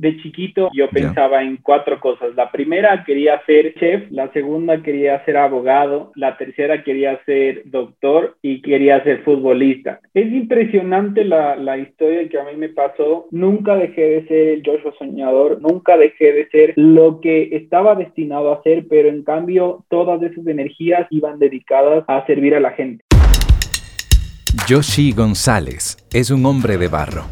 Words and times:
de 0.00 0.16
chiquito 0.22 0.70
yo 0.72 0.88
pensaba 0.88 1.42
en 1.42 1.58
cuatro 1.58 2.00
cosas. 2.00 2.34
La 2.34 2.50
primera 2.50 3.04
quería 3.04 3.40
ser 3.44 3.74
chef, 3.74 4.10
la 4.10 4.32
segunda 4.32 4.82
quería 4.82 5.22
ser 5.24 5.36
abogado, 5.36 6.10
la 6.14 6.36
tercera 6.38 6.82
quería 6.82 7.22
ser 7.26 7.62
doctor 7.66 8.36
y 8.40 8.62
quería 8.62 9.02
ser 9.04 9.22
futbolista. 9.22 10.00
Es 10.14 10.32
impresionante 10.32 11.24
la, 11.24 11.56
la 11.56 11.76
historia 11.76 12.28
que 12.28 12.38
a 12.38 12.44
mí 12.44 12.56
me 12.56 12.70
pasó. 12.70 13.26
Nunca 13.30 13.76
dejé 13.76 14.00
de 14.00 14.26
ser 14.26 14.48
el 14.48 14.62
Joshua 14.64 14.94
soñador, 14.98 15.60
nunca 15.60 15.98
dejé 15.98 16.32
de 16.32 16.48
ser 16.48 16.72
lo 16.76 17.20
que 17.20 17.50
estaba 17.52 17.94
destinado 17.94 18.52
a 18.52 18.62
ser, 18.62 18.86
pero 18.88 19.08
en 19.08 19.22
cambio 19.22 19.84
todas 19.90 20.22
esas 20.22 20.46
energías 20.46 21.06
iban 21.10 21.38
dedicadas 21.38 22.04
a 22.08 22.24
servir 22.26 22.54
a 22.54 22.60
la 22.60 22.70
gente. 22.70 23.04
Yoshi 24.66 25.12
González 25.12 25.96
es 26.12 26.30
un 26.30 26.46
hombre 26.46 26.78
de 26.78 26.88
barro 26.88 27.24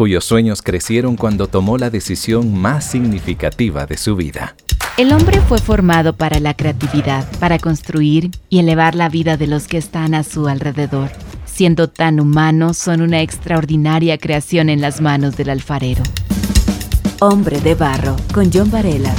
cuyos 0.00 0.24
sueños 0.24 0.62
crecieron 0.62 1.14
cuando 1.14 1.46
tomó 1.46 1.76
la 1.76 1.90
decisión 1.90 2.58
más 2.58 2.86
significativa 2.86 3.84
de 3.84 3.98
su 3.98 4.16
vida. 4.16 4.56
El 4.96 5.12
hombre 5.12 5.38
fue 5.42 5.58
formado 5.58 6.16
para 6.16 6.40
la 6.40 6.54
creatividad, 6.54 7.30
para 7.38 7.58
construir 7.58 8.30
y 8.48 8.60
elevar 8.60 8.94
la 8.94 9.10
vida 9.10 9.36
de 9.36 9.46
los 9.46 9.68
que 9.68 9.76
están 9.76 10.14
a 10.14 10.22
su 10.22 10.48
alrededor. 10.48 11.10
Siendo 11.44 11.90
tan 11.90 12.18
humanos, 12.18 12.78
son 12.78 13.02
una 13.02 13.20
extraordinaria 13.20 14.16
creación 14.16 14.70
en 14.70 14.80
las 14.80 15.02
manos 15.02 15.36
del 15.36 15.50
alfarero. 15.50 16.02
Hombre 17.20 17.60
de 17.60 17.74
Barro, 17.74 18.16
con 18.32 18.50
John 18.50 18.70
Varela. 18.70 19.14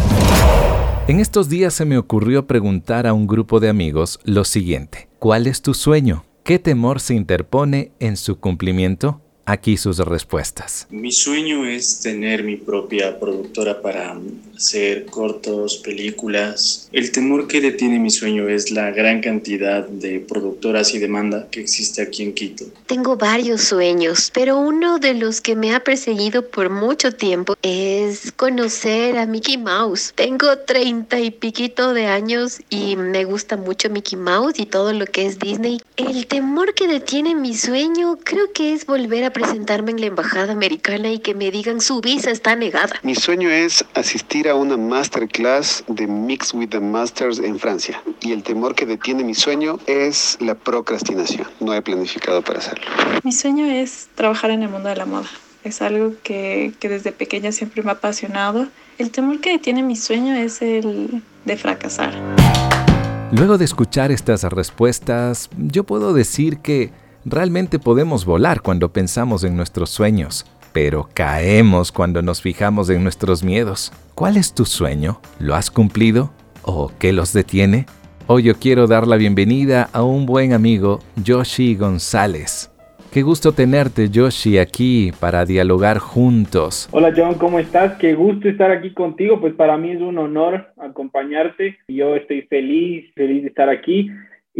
En 1.08 1.20
estos 1.20 1.48
días 1.48 1.76
se 1.76 1.86
me 1.86 2.00
ocurrió 2.00 2.48
preguntar 2.48 3.05
a 3.05 3.13
un 3.13 3.27
grupo 3.27 3.60
de 3.60 3.70
amigos 3.70 4.20
lo 4.24 4.46
siguiente. 4.46 5.10
¿Cuál 5.20 5.46
es 5.46 5.62
tu 5.62 5.76
sueño? 5.76 6.26
¿Qué 6.44 6.58
temor 6.58 7.02
se 7.02 7.13
interpone 7.13 7.91
en 8.00 8.18
su 8.18 8.40
cumplimiento? 8.40 9.22
Aquí 9.52 9.76
sus 9.76 9.98
respuestas. 9.98 10.88
Mi 10.90 11.12
sueño 11.12 11.66
es 11.66 12.00
tener 12.00 12.41
mi 12.41 12.55
propia 12.55 13.20
productora 13.20 13.82
para 13.82 14.18
hacer 14.55 15.08
cortos, 15.08 15.76
películas. 15.77 16.88
El 16.94 17.12
temor 17.12 17.48
que 17.49 17.60
detiene 17.60 17.99
mi 17.99 18.12
sueño 18.12 18.48
es 18.48 18.72
la 18.72 18.91
gran 18.91 19.20
cantidad 19.20 19.85
de 19.85 20.22
productoras 20.22 20.94
y 20.94 20.99
demanda 20.99 21.49
que 21.52 21.60
existe 21.60 22.02
aquí 22.02 22.24
en 22.24 22.34
Quito. 22.34 22.63
Tengo 22.85 23.18
varios 23.18 23.63
sueños, 23.63 24.32
pero 24.34 24.57
uno 24.57 24.99
de 24.99 25.16
los 25.16 25.41
que 25.41 25.57
me 25.57 25.76
ha 25.76 25.84
perseguido 25.84 26.48
por 26.48 26.70
mucho 26.70 27.12
tiempo 27.12 27.55
es 27.62 28.32
conocer 28.32 29.18
a 29.18 29.26
Mickey 29.26 29.57
Mouse. 29.57 30.13
Tengo 30.16 30.60
treinta 30.60 31.20
y 31.20 31.29
piquito 31.29 31.94
de 31.94 32.05
años 32.05 32.62
y 32.70 32.96
me 32.96 33.26
gusta 33.26 33.57
mucho 33.57 33.90
Mickey 33.90 34.18
Mouse 34.18 34.60
y 34.60 34.66
todo 34.66 34.94
lo 34.94 35.05
que 35.07 35.26
es 35.26 35.40
Disney. 35.40 35.82
El 35.98 36.26
temor 36.27 36.74
que 36.74 36.88
detiene 36.88 37.35
mi 37.35 37.54
sueño 37.54 38.18
creo 38.24 38.54
que 38.54 38.74
es 38.74 38.85
volver 38.85 39.26
a 39.26 39.34
presentarme 39.42 39.92
en 39.92 40.02
la 40.02 40.06
embajada 40.08 40.54
americana 40.54 41.12
y 41.12 41.20
que 41.20 41.34
me 41.34 41.50
digan 41.50 41.82
su 41.82 42.00
visa 42.00 42.30
está 42.30 42.56
negada. 42.56 42.96
Mi 43.02 43.16
sueño 43.16 43.50
es 43.50 43.84
asistir 43.96 44.48
a 44.48 44.56
una 44.56 44.78
masterclass 44.78 45.84
de 45.88 46.06
Mix 46.06 46.54
with 46.54 46.70
the 46.70 46.80
Masters 46.80 47.40
en 47.40 47.58
Francia. 47.58 48.02
Y 48.22 48.34
el 48.34 48.44
temor 48.44 48.76
que 48.76 48.86
detiene 48.86 49.24
mi 49.24 49.34
sueño 49.34 49.80
es 49.88 50.38
la 50.40 50.54
procrastinación. 50.54 51.48
No 51.60 51.74
he 51.74 51.82
planificado 51.82 52.44
para 52.44 52.60
hacerlo. 52.60 52.86
Mi 53.24 53.32
sueño 53.32 53.66
es 53.66 54.10
trabajar 54.16 54.52
en 54.52 54.62
el 54.64 54.70
mundo 54.70 54.90
de 54.90 54.96
la 54.96 55.06
moda. 55.06 55.30
Es 55.64 55.82
algo 55.82 56.14
que, 56.24 56.74
que 56.80 56.90
desde 56.90 57.12
pequeña 57.12 57.52
siempre 57.52 57.82
me 57.82 57.90
ha 57.90 57.94
apasionado. 57.94 58.68
El 59.00 59.10
temor 59.10 59.42
que 59.42 59.52
detiene 59.52 59.82
mi 59.82 59.96
sueño 59.96 60.36
es 60.36 60.62
el 60.62 61.24
de 61.46 61.58
fracasar. 61.58 62.14
Luego 63.32 63.58
de 63.58 63.66
escuchar 63.66 64.12
estas 64.12 64.44
respuestas, 64.44 65.50
yo 65.58 65.84
puedo 65.84 66.14
decir 66.14 66.58
que 66.58 66.92
Realmente 67.24 67.78
podemos 67.78 68.25
volar 68.25 68.62
cuando 68.62 68.91
pensamos 68.91 69.44
en 69.44 69.56
nuestros 69.56 69.91
sueños, 69.91 70.44
pero 70.74 71.08
caemos 71.14 71.91
cuando 71.91 72.24
nos 72.24 72.41
fijamos 72.41 72.90
en 72.90 73.03
nuestros 73.03 73.44
miedos. 73.44 73.94
¿Cuál 74.16 74.38
es 74.38 74.56
tu 74.56 74.66
sueño? 74.66 75.22
¿Lo 75.40 75.53
has 75.53 75.69
cumplido? 75.69 76.31
¿O 76.63 76.91
qué 76.97 77.13
los 77.13 77.31
detiene? 77.31 77.86
Hoy 78.25 78.41
yo 78.44 78.56
quiero 78.56 78.88
dar 78.88 79.06
la 79.06 79.18
bienvenida 79.18 79.88
a 79.94 80.02
un 80.02 80.25
buen 80.25 80.51
amigo, 80.51 81.00
Yoshi 81.23 81.75
González. 81.75 82.72
Qué 83.13 83.22
gusto 83.22 83.51
tenerte, 83.51 84.09
Yoshi, 84.09 84.57
aquí 84.57 85.12
para 85.19 85.45
dialogar 85.45 86.00
juntos. 86.00 86.90
Hola, 86.91 87.13
John, 87.16 87.35
¿cómo 87.35 87.59
estás? 87.59 88.00
Qué 88.00 88.16
gusto 88.16 88.50
estar 88.50 88.72
aquí 88.72 88.95
contigo. 88.95 89.40
Pues 89.40 89.53
para 89.53 89.78
mí 89.78 89.91
es 89.91 90.01
un 90.01 90.18
honor 90.18 90.74
acompañarte. 90.79 91.78
Yo 91.88 92.16
estoy 92.16 92.44
feliz, 92.44 93.13
feliz 93.13 93.44
de 93.44 93.50
estar 93.50 93.69
aquí 93.69 94.09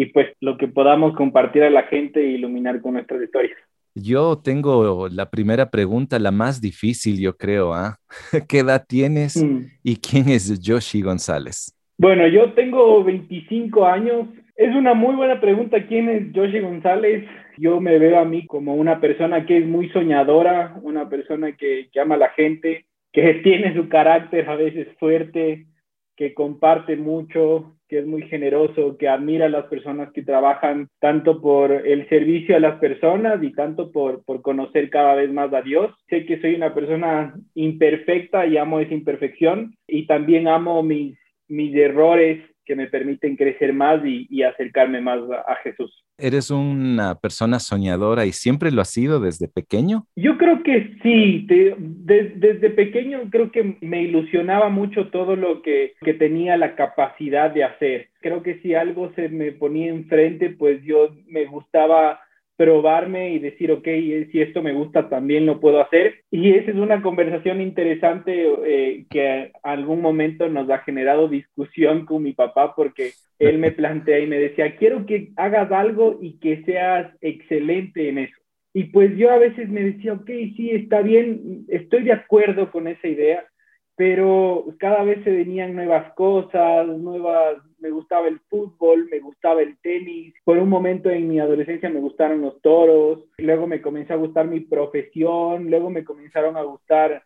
y 0.02 0.08
pues 0.08 0.30
lo 0.40 0.58
que 0.58 0.68
podamos 0.68 1.16
compartir 1.16 1.62
a 1.62 1.70
la 1.70 1.84
gente 1.84 2.20
e 2.20 2.32
iluminar 2.32 2.82
con 2.82 2.94
nuestras 2.94 3.22
historias. 3.22 3.56
Yo 3.94 4.40
tengo 4.44 5.08
la 5.10 5.30
primera 5.30 5.70
pregunta, 5.70 6.18
la 6.18 6.32
más 6.32 6.60
difícil, 6.60 7.20
yo 7.20 7.38
creo. 7.38 7.76
¿ah? 7.76 8.00
¿Qué 8.50 8.60
edad 8.60 8.84
tienes 8.88 9.36
mm. 9.38 9.60
y 9.84 9.96
quién 9.98 10.28
es 10.30 10.60
Yoshi 10.60 11.04
González? 11.04 11.78
Bueno, 12.00 12.28
yo 12.28 12.54
tengo 12.54 13.04
25 13.04 13.86
años. 13.86 14.28
Es 14.56 14.74
una 14.76 14.96
muy 14.96 15.14
buena 15.14 15.40
pregunta. 15.40 15.86
¿Quién 15.86 16.10
es 16.10 16.34
Yoshi 16.34 16.62
González? 16.62 17.24
Yo 17.60 17.80
me 17.80 18.00
veo 18.00 18.18
a 18.18 18.26
mí 18.26 18.48
como 18.48 18.74
una 18.74 19.00
persona 19.00 19.46
que 19.46 19.60
es 19.60 19.68
muy 19.68 19.90
soñadora, 19.90 20.80
una 20.82 21.10
persona 21.10 21.52
que, 21.56 21.90
que 21.94 22.00
ama 22.00 22.16
a 22.16 22.20
la 22.26 22.30
gente, 22.30 22.88
que 23.14 23.34
tiene 23.44 23.76
su 23.76 23.88
carácter 23.88 24.50
a 24.50 24.56
veces 24.56 24.88
fuerte, 24.98 25.68
que 26.16 26.34
comparte 26.34 26.96
mucho, 26.96 27.76
que 27.92 28.00
es 28.00 28.08
muy 28.08 28.22
generoso, 28.30 28.96
que 28.98 29.10
admira 29.10 29.48
a 29.48 29.50
las 29.50 29.66
personas 29.66 30.14
que 30.14 30.24
trabajan 30.24 30.88
tanto 31.02 31.42
por 31.42 31.74
el 31.74 32.08
servicio 32.08 32.56
a 32.56 32.62
las 32.62 32.80
personas 32.80 33.44
y 33.44 33.52
tanto 33.52 33.92
por, 33.92 34.24
por 34.24 34.42
conocer 34.42 34.90
cada 34.90 35.16
vez 35.16 35.30
más 35.30 35.54
a 35.54 35.62
Dios. 35.62 35.94
Sé 36.08 36.26
que 36.26 36.40
soy 36.40 36.56
una 36.56 36.74
persona 36.74 37.36
imperfecta 37.54 38.46
y 38.46 38.56
amo 38.56 38.80
esa 38.80 38.94
imperfección 38.94 39.76
y 39.88 40.08
también 40.08 40.48
amo 40.48 40.82
mis, 40.82 41.20
mis 41.50 41.76
errores 41.76 42.42
que 42.66 42.76
me 42.76 42.88
permiten 42.88 43.36
crecer 43.36 43.74
más 43.74 44.02
y, 44.06 44.44
acercarme 44.44 45.02
más 45.02 45.20
a, 45.48 45.56
Jesús. 45.64 46.04
¿Eres 46.18 46.50
una 46.50 47.16
persona 47.16 47.60
soñadora 47.60 48.26
y 48.26 48.32
siempre 48.32 48.72
lo 48.72 48.82
has 48.82 48.90
sido 48.90 49.20
desde 49.20 49.48
pequeño? 49.48 50.06
Yo 50.16 50.38
creo 50.38 50.64
que 50.64 50.98
sí, 51.04 51.46
desde 51.48 52.70
pequeño 52.72 53.30
creo 53.30 53.52
que 53.52 53.78
me 53.82 54.04
ilusionaba 54.04 54.70
mucho 54.70 55.10
todo 55.10 55.36
lo 55.36 55.62
que, 55.62 55.94
que 56.02 56.14
tenía 56.14 56.58
la 56.58 56.76
capacidad 56.76 57.52
de 57.52 57.64
hacer. 57.64 58.10
Creo 58.22 58.44
que 58.44 58.60
si 58.60 58.74
algo 58.74 59.12
se 59.16 59.30
me 59.30 59.52
ponía 59.52 59.90
enfrente, 59.90 60.50
pues 60.50 60.84
yo 60.84 61.16
me 61.28 61.46
gustaba 61.46 62.20
probarme 62.62 63.34
y 63.34 63.40
decir, 63.40 63.72
ok, 63.72 63.86
si 64.32 64.40
esto 64.40 64.62
me 64.62 64.72
gusta, 64.72 65.10
también 65.10 65.48
lo 65.48 65.60
puedo 65.60 65.82
hacer. 65.82 66.22
Y 66.30 66.52
esa 66.52 66.70
es 66.70 66.78
una 66.78 67.02
conversación 67.02 67.60
interesante 67.60 68.48
eh, 68.64 69.06
que 69.10 69.52
algún 69.64 70.00
momento 70.00 70.48
nos 70.48 70.70
ha 70.70 70.78
generado 70.84 71.28
discusión 71.28 72.06
con 72.06 72.22
mi 72.22 72.34
papá 72.34 72.76
porque 72.76 73.14
él 73.40 73.58
me 73.58 73.72
plantea 73.80 74.20
y 74.20 74.28
me 74.28 74.38
decía, 74.38 74.76
quiero 74.76 75.08
que 75.08 75.32
hagas 75.38 75.72
algo 75.72 76.20
y 76.22 76.38
que 76.38 76.62
seas 76.64 77.12
excelente 77.22 78.10
en 78.10 78.20
eso. 78.20 78.38
Y 78.76 78.86
pues 78.86 79.18
yo 79.18 79.32
a 79.32 79.40
veces 79.40 79.68
me 79.68 79.82
decía, 79.82 80.14
ok, 80.14 80.30
sí, 80.56 80.70
está 80.70 81.02
bien, 81.02 81.66
estoy 81.68 82.04
de 82.04 82.14
acuerdo 82.14 82.70
con 82.70 82.88
esa 82.88 83.08
idea, 83.08 83.44
pero 84.02 84.66
cada 84.80 85.04
vez 85.04 85.24
se 85.24 85.30
venían 85.30 85.76
nuevas 85.76 86.12
cosas, 86.14 86.88
nuevas, 86.88 87.58
me 87.80 87.92
gustaba 87.92 88.28
el 88.28 88.40
fútbol, 88.50 89.08
me 89.12 89.20
gustaba 89.20 89.62
el 89.62 89.78
tenis, 89.78 90.34
por 90.44 90.58
un 90.58 90.70
momento 90.70 91.12
en 91.12 91.30
mi 91.30 91.40
adolescencia 91.40 91.88
me 91.88 92.00
gustaron 92.00 92.42
los 92.42 92.60
toros, 92.64 93.20
luego 93.38 93.68
me 93.68 93.80
comenzó 93.80 94.14
a 94.14 94.16
gustar 94.16 94.48
mi 94.48 94.62
profesión, 94.62 95.70
luego 95.70 95.92
me 95.92 96.04
comenzaron 96.04 96.58
a 96.58 96.64
gustar 96.64 97.22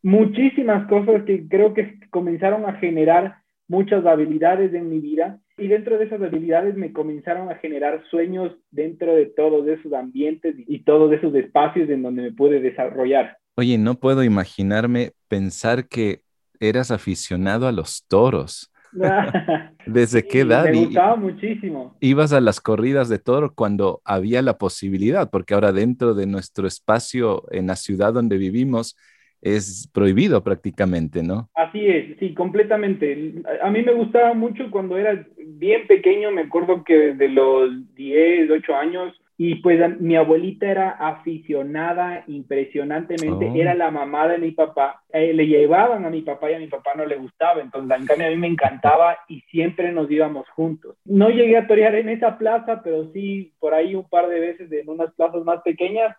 muchísimas 0.00 0.86
cosas 0.86 1.24
que 1.24 1.48
creo 1.48 1.74
que 1.74 1.98
comenzaron 2.10 2.66
a 2.66 2.74
generar 2.74 3.38
muchas 3.66 4.06
habilidades 4.06 4.72
en 4.74 4.90
mi 4.90 5.00
vida 5.00 5.40
y 5.58 5.66
dentro 5.66 5.98
de 5.98 6.04
esas 6.04 6.22
habilidades 6.22 6.76
me 6.76 6.92
comenzaron 6.92 7.50
a 7.50 7.56
generar 7.56 8.00
sueños 8.10 8.52
dentro 8.70 9.16
de 9.16 9.26
todos 9.26 9.66
esos 9.66 9.92
ambientes 9.92 10.54
y 10.56 10.84
todos 10.84 11.12
esos 11.12 11.34
espacios 11.34 11.90
en 11.90 12.04
donde 12.04 12.22
me 12.22 12.32
pude 12.32 12.60
desarrollar. 12.60 13.38
Oye, 13.54 13.76
no 13.76 13.96
puedo 13.96 14.24
imaginarme 14.24 15.12
pensar 15.28 15.86
que 15.86 16.22
eras 16.58 16.90
aficionado 16.90 17.66
a 17.66 17.72
los 17.72 18.06
toros. 18.08 18.72
¿Desde 19.86 20.26
qué 20.26 20.40
edad? 20.40 20.64
Me 20.64 20.84
gustaba 20.86 21.16
muchísimo. 21.16 21.96
Ibas 22.00 22.32
a 22.32 22.40
las 22.40 22.60
corridas 22.60 23.08
de 23.08 23.18
toro 23.18 23.52
cuando 23.54 24.00
había 24.04 24.40
la 24.42 24.56
posibilidad, 24.56 25.30
porque 25.30 25.54
ahora 25.54 25.72
dentro 25.72 26.14
de 26.14 26.26
nuestro 26.26 26.66
espacio 26.66 27.44
en 27.50 27.66
la 27.66 27.76
ciudad 27.76 28.12
donde 28.14 28.38
vivimos 28.38 28.96
es 29.42 29.88
prohibido 29.92 30.42
prácticamente, 30.44 31.22
¿no? 31.22 31.50
Así 31.54 31.84
es, 31.86 32.16
sí, 32.20 32.32
completamente. 32.32 33.34
A 33.62 33.70
mí 33.70 33.82
me 33.82 33.92
gustaba 33.92 34.34
mucho 34.34 34.70
cuando 34.70 34.96
era 34.96 35.26
bien 35.36 35.86
pequeño, 35.88 36.30
me 36.30 36.42
acuerdo 36.42 36.84
que 36.84 36.94
desde 36.94 37.28
los 37.28 37.94
10, 37.94 38.50
8 38.50 38.74
años 38.76 39.21
y 39.44 39.56
pues 39.56 40.00
mi 40.00 40.14
abuelita 40.14 40.70
era 40.70 40.90
aficionada 40.90 42.22
impresionantemente, 42.28 43.50
oh. 43.50 43.54
era 43.56 43.74
la 43.74 43.90
mamá 43.90 44.28
de 44.28 44.38
mi 44.38 44.52
papá. 44.52 45.02
Eh, 45.12 45.34
le 45.34 45.48
llevaban 45.48 46.04
a 46.04 46.10
mi 46.10 46.22
papá 46.22 46.48
y 46.48 46.54
a 46.54 46.60
mi 46.60 46.68
papá 46.68 46.92
no 46.94 47.04
le 47.04 47.16
gustaba, 47.16 47.60
entonces 47.60 47.98
en 47.98 48.06
cambio 48.06 48.28
a 48.28 48.30
mí 48.30 48.36
me 48.36 48.46
encantaba 48.46 49.18
y 49.26 49.40
siempre 49.50 49.90
nos 49.90 50.08
íbamos 50.08 50.48
juntos. 50.50 50.96
No 51.04 51.28
llegué 51.28 51.56
a 51.56 51.66
torear 51.66 51.96
en 51.96 52.10
esa 52.10 52.38
plaza, 52.38 52.82
pero 52.84 53.10
sí 53.12 53.52
por 53.58 53.74
ahí 53.74 53.96
un 53.96 54.08
par 54.08 54.28
de 54.28 54.38
veces 54.38 54.70
en 54.70 54.88
unas 54.88 55.12
plazas 55.14 55.42
más 55.42 55.60
pequeñas 55.62 56.16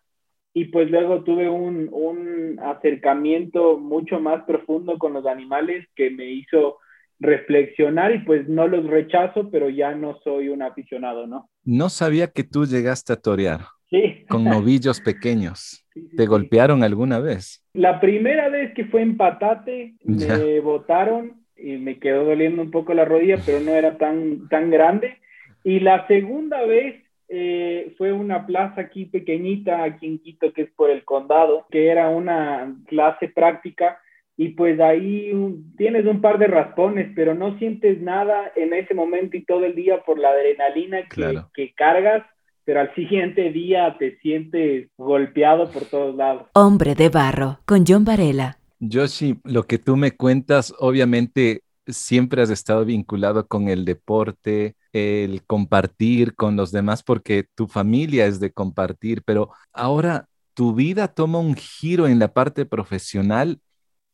y 0.54 0.66
pues 0.66 0.92
luego 0.92 1.24
tuve 1.24 1.48
un, 1.48 1.88
un 1.94 2.60
acercamiento 2.62 3.78
mucho 3.78 4.19
más 4.19 4.44
profundo 4.44 4.98
con 4.98 5.14
los 5.14 5.26
animales 5.26 5.88
que 5.96 6.10
me 6.10 6.26
hizo 6.26 6.80
reflexionar 7.22 8.14
y 8.14 8.19
pues 8.19 8.50
no 8.50 8.68
los 8.68 8.86
rechazo, 8.86 9.50
pero 9.50 9.69
ya 9.69 9.96
no 9.96 10.19
soy 10.26 10.50
un 10.50 10.62
aficionado, 10.62 11.26
¿no? 11.26 11.48
No 11.63 11.89
sabía 11.89 12.27
que 12.27 12.44
tú 12.44 12.65
llegaste 12.65 13.13
a 13.13 13.15
torear. 13.18 13.62
Sí. 13.89 14.25
Con 14.27 14.44
novillos 14.44 15.01
pequeños. 15.01 15.86
¿Te 16.18 16.25
golpearon 16.25 16.83
alguna 16.83 17.19
vez? 17.19 17.63
La 17.74 18.00
primera 18.00 18.50
vez 18.50 18.74
que 18.74 18.86
fue 18.86 19.01
en 19.01 19.18
Patate, 19.18 19.95
me 20.04 20.60
botaron 20.60 21.44
y 21.56 21.77
me 21.77 22.00
quedó 22.00 22.25
doliendo 22.25 22.62
un 22.62 22.71
poco 22.71 22.94
la 22.94 23.06
rodilla, 23.06 23.38
pero 23.45 23.60
no 23.60 23.71
era 23.71 23.98
tan, 23.98 24.48
tan 24.50 24.69
grande. 24.69 25.18
Y 25.63 25.80
la 25.80 26.06
segunda 26.07 26.65
vez 26.65 27.04
eh, 27.30 27.94
fue 27.98 28.12
una 28.12 28.45
plaza 28.45 28.81
aquí 28.81 29.06
pequeñita, 29.06 29.83
aquí 29.83 30.07
en 30.07 30.19
Quito, 30.19 30.51
que 30.51 30.63
es 30.63 30.71
por 30.71 30.89
el 30.89 31.06
condado, 31.06 31.66
que 31.71 31.88
era 31.88 32.09
una 32.09 32.75
clase 32.88 33.30
práctica 33.30 33.98
y 34.35 34.50
pues 34.50 34.80
ahí 34.80 35.31
tienes 35.77 36.06
un 36.06 36.21
par 36.21 36.39
de 36.39 36.47
raspones, 36.47 37.12
pero 37.15 37.35
no 37.35 37.57
sientes 37.59 38.01
nada 38.01 38.51
en 38.56 38.74
ese 38.74 38.94
momento 38.94 39.38
y 39.38 39.45
todo 39.45 39.65
el 39.65 39.75
día 39.75 40.03
por 40.03 40.18
la 40.18 40.30
adrenalina 40.30 41.07
que, 41.07 41.41
que 41.53 41.74
cargas, 41.74 42.24
pero 42.65 42.80
al 42.80 42.94
siguiente 42.95 43.51
día 43.51 43.95
te 44.00 44.18
sientes 44.19 44.89
golpeado 44.97 45.69
por 45.69 45.85
todos 45.85 46.15
lados. 46.15 46.47
Hombre 46.53 46.95
de 46.95 47.09
barro, 47.09 47.59
con 47.65 47.85
John 47.88 48.06
Varela. 48.06 48.57
Yoshi, 48.80 49.39
lo 49.44 49.63
que 49.63 49.77
tú 49.77 49.95
me 49.95 50.12
cuentas, 50.12 50.74
obviamente 50.80 51.62
siempre 51.88 52.41
has 52.41 52.50
estado 52.50 52.85
vinculado 52.85 53.47
con 53.47 53.68
el 53.68 53.85
deporte, 53.85 54.75
el 54.94 55.44
compartir 55.45 56.35
con 56.35 56.56
los 56.56 56.71
demás, 56.71 57.03
porque 57.03 57.45
tu 57.56 57.68
familia 57.68 58.25
es 58.25 58.39
de 58.39 58.51
compartir, 58.51 59.21
pero 59.24 59.51
ahora 59.71 60.27
tu 60.53 60.74
vida 60.74 61.07
toma 61.07 61.39
un 61.39 61.56
giro 61.56 62.07
en 62.07 62.19
la 62.19 62.30
parte 62.33 62.65
profesional 62.65 63.59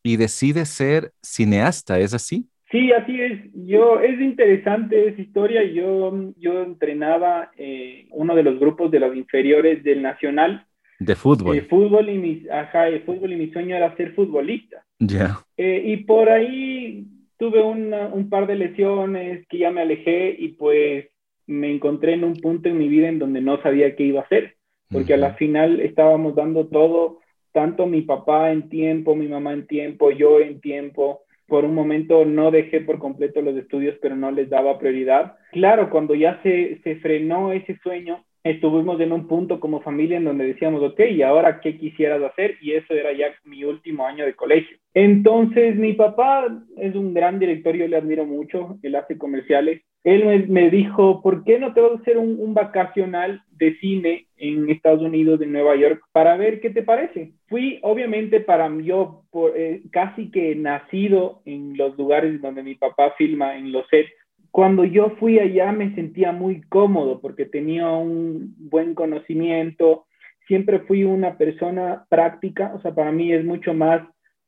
y 0.04 0.18
decide 0.18 0.66
ser 0.66 1.12
cineasta, 1.22 2.00
¿es 2.00 2.14
así? 2.14 2.48
Sí, 2.72 2.92
así 2.92 3.20
es. 3.20 3.40
Yo, 3.54 4.00
es 4.00 4.20
interesante 4.22 5.08
esa 5.08 5.22
historia. 5.22 5.64
Yo, 5.64 6.32
yo 6.38 6.64
entrenaba 6.64 7.52
eh, 7.58 8.08
uno 8.12 8.36
de 8.36 8.44
los 8.44 8.60
grupos 8.60 8.92
de 8.92 9.00
los 9.00 9.16
inferiores 9.16 9.84
del 9.84 10.02
Nacional. 10.04 10.66
De 11.00 11.16
fútbol. 11.16 11.56
De 11.56 11.64
fútbol 11.64 12.10
y 12.10 12.18
mi, 12.18 12.44
ajá, 12.52 12.86
de 12.86 13.00
fútbol 13.00 13.34
y 13.34 13.38
mi 13.38 13.52
sueño 13.52 13.76
era 13.76 13.96
ser 13.96 14.14
futbolista. 14.14 14.84
Ya. 15.00 15.40
Eh, 15.58 15.82
y 15.86 15.98
por 15.98 16.30
ahí 16.30 17.08
tuve 17.38 17.64
un 17.64 18.30
par 18.30 18.46
de 18.48 18.56
lesiones 18.56 19.48
que 19.48 19.58
ya 19.58 19.72
me 19.72 19.82
alejé 19.82 20.36
y 20.38 20.50
pues 20.50 21.08
me 21.48 21.72
encontré 21.74 22.14
en 22.14 22.26
un 22.26 22.36
punto 22.36 22.70
en 22.70 22.78
mi 22.78 22.88
vida 22.88 23.08
en 23.08 23.18
donde 23.18 23.42
no 23.42 23.62
sabía 23.64 23.96
qué 23.96 24.04
iba 24.04 24.20
a 24.20 24.24
hacer, 24.24 24.56
porque 24.92 25.14
a 25.14 25.18
la 25.18 25.34
final 25.36 25.80
estábamos 25.80 26.36
dando 26.36 26.68
todo 26.68 27.20
tanto 27.52 27.86
mi 27.86 28.02
papá 28.02 28.52
en 28.52 28.70
tiempo, 28.70 29.16
mi 29.16 29.28
mamá 29.28 29.54
en 29.54 29.68
tiempo, 29.68 30.12
yo 30.12 30.40
en 30.40 30.62
tiempo. 30.62 31.22
Por 31.48 31.66
un 31.66 31.74
momento 31.74 32.26
no 32.26 32.52
dejé 32.52 32.82
por 32.82 33.00
completo 33.00 33.42
los 33.42 33.56
estudios, 33.56 33.96
pero 34.02 34.16
no 34.16 34.30
les 34.32 34.50
daba 34.50 34.78
prioridad. 34.78 35.38
Claro, 35.52 35.90
cuando 35.90 36.14
ya 36.14 36.40
se, 36.44 36.80
se 36.84 36.98
frenó 36.98 37.52
ese 37.52 37.78
sueño, 37.82 38.24
estuvimos 38.44 39.00
en 39.02 39.12
un 39.12 39.28
punto 39.28 39.60
como 39.60 39.82
familia 39.82 40.18
en 40.18 40.26
donde 40.26 40.46
decíamos, 40.46 40.82
ok, 40.84 41.00
¿y 41.12 41.22
ahora 41.22 41.60
qué 41.60 41.78
quisieras 41.78 42.22
hacer? 42.24 42.58
Y 42.62 42.74
eso 42.74 42.94
era 42.94 43.12
ya 43.14 43.28
mi 43.44 43.64
último 43.64 44.06
año 44.06 44.26
de 44.26 44.36
colegio. 44.36 44.78
Entonces, 44.94 45.76
mi 45.76 45.94
papá 45.94 46.48
es 46.78 46.96
un 46.96 47.14
gran 47.14 47.40
director, 47.40 47.76
yo 47.76 47.88
le 47.88 47.98
admiro 47.98 48.26
mucho, 48.26 48.78
él 48.82 48.96
hace 48.96 49.18
comerciales. 49.18 49.82
Él 50.04 50.48
me, 50.48 50.70
dijo, 50.70 51.22
¿por 51.22 51.44
qué 51.44 51.60
no 51.60 51.74
te 51.74 51.82
vas 51.82 51.92
a 51.92 52.02
hacer 52.02 52.18
un, 52.18 52.54
vacacional 52.54 53.44
de 53.52 53.78
cine 53.80 54.28
en 54.38 54.70
Estados 54.70 55.02
Unidos, 55.02 55.42
en 55.42 55.52
Nueva 55.52 55.76
York, 55.76 56.02
para 56.14 56.38
ver 56.38 56.62
qué 56.62 56.70
te 56.70 56.84
parece? 56.84 57.34
Fui, 57.48 57.80
obviamente, 57.82 58.40
para 58.40 58.70
mí, 58.70 58.86
yo 58.86 59.24
por, 59.30 59.58
eh, 59.58 59.82
casi 59.92 60.32
que 60.32 60.56
nacido 60.56 61.42
en 61.46 61.76
los 61.78 61.98
lugares 61.98 62.42
donde 62.42 62.64
mi 62.64 62.76
papá 62.76 63.14
filma, 63.18 63.58
en 63.58 63.72
los 63.74 63.88
sets, 63.90 64.10
cuando 64.52 64.84
yo 64.84 65.12
fui 65.20 65.40
allá 65.40 65.72
me 65.72 65.94
sentía 65.94 66.32
muy 66.32 66.62
cómodo 66.62 67.22
porque 67.22 67.46
tenía 67.46 67.90
un 67.92 68.56
buen 68.58 68.96
conocimiento, 68.96 70.06
siempre 70.48 70.80
fui 70.80 71.04
una 71.04 71.38
persona 71.38 72.06
práctica, 72.10 72.74
o 72.76 72.82
sea, 72.82 72.96
para 72.96 73.12
mí 73.12 73.32
es 73.32 73.46
mucho 73.46 73.74
más 73.74 74.02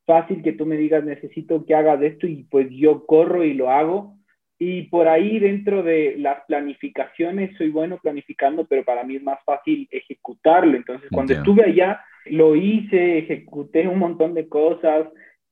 fácil 0.06 0.42
que 0.42 0.54
tú 0.54 0.66
me 0.66 0.78
digas 0.78 1.04
necesito 1.04 1.66
que 1.66 1.76
hagas 1.76 2.02
esto 2.02 2.26
y 2.26 2.44
pues 2.50 2.68
yo 2.72 3.06
corro 3.06 3.44
y 3.44 3.54
lo 3.54 3.70
hago. 3.70 4.16
Y 4.64 4.84
por 4.84 5.08
ahí 5.08 5.40
dentro 5.40 5.82
de 5.82 6.18
las 6.20 6.46
planificaciones 6.46 7.58
soy 7.58 7.70
bueno 7.72 7.98
planificando, 7.98 8.68
pero 8.68 8.86
para 8.86 9.04
mí 9.04 9.16
es 9.16 9.24
más 9.24 9.40
fácil 9.44 9.88
ejecutarlo. 9.90 10.78
Entonces, 10.78 11.10
cuando 11.12 11.34
estuve 11.34 11.64
allá, 11.64 12.00
lo 12.28 12.56
hice, 12.56 13.18
ejecuté 13.18 13.88
un 13.88 13.98
montón 13.98 14.36
de 14.36 14.48
cosas, 14.48 15.08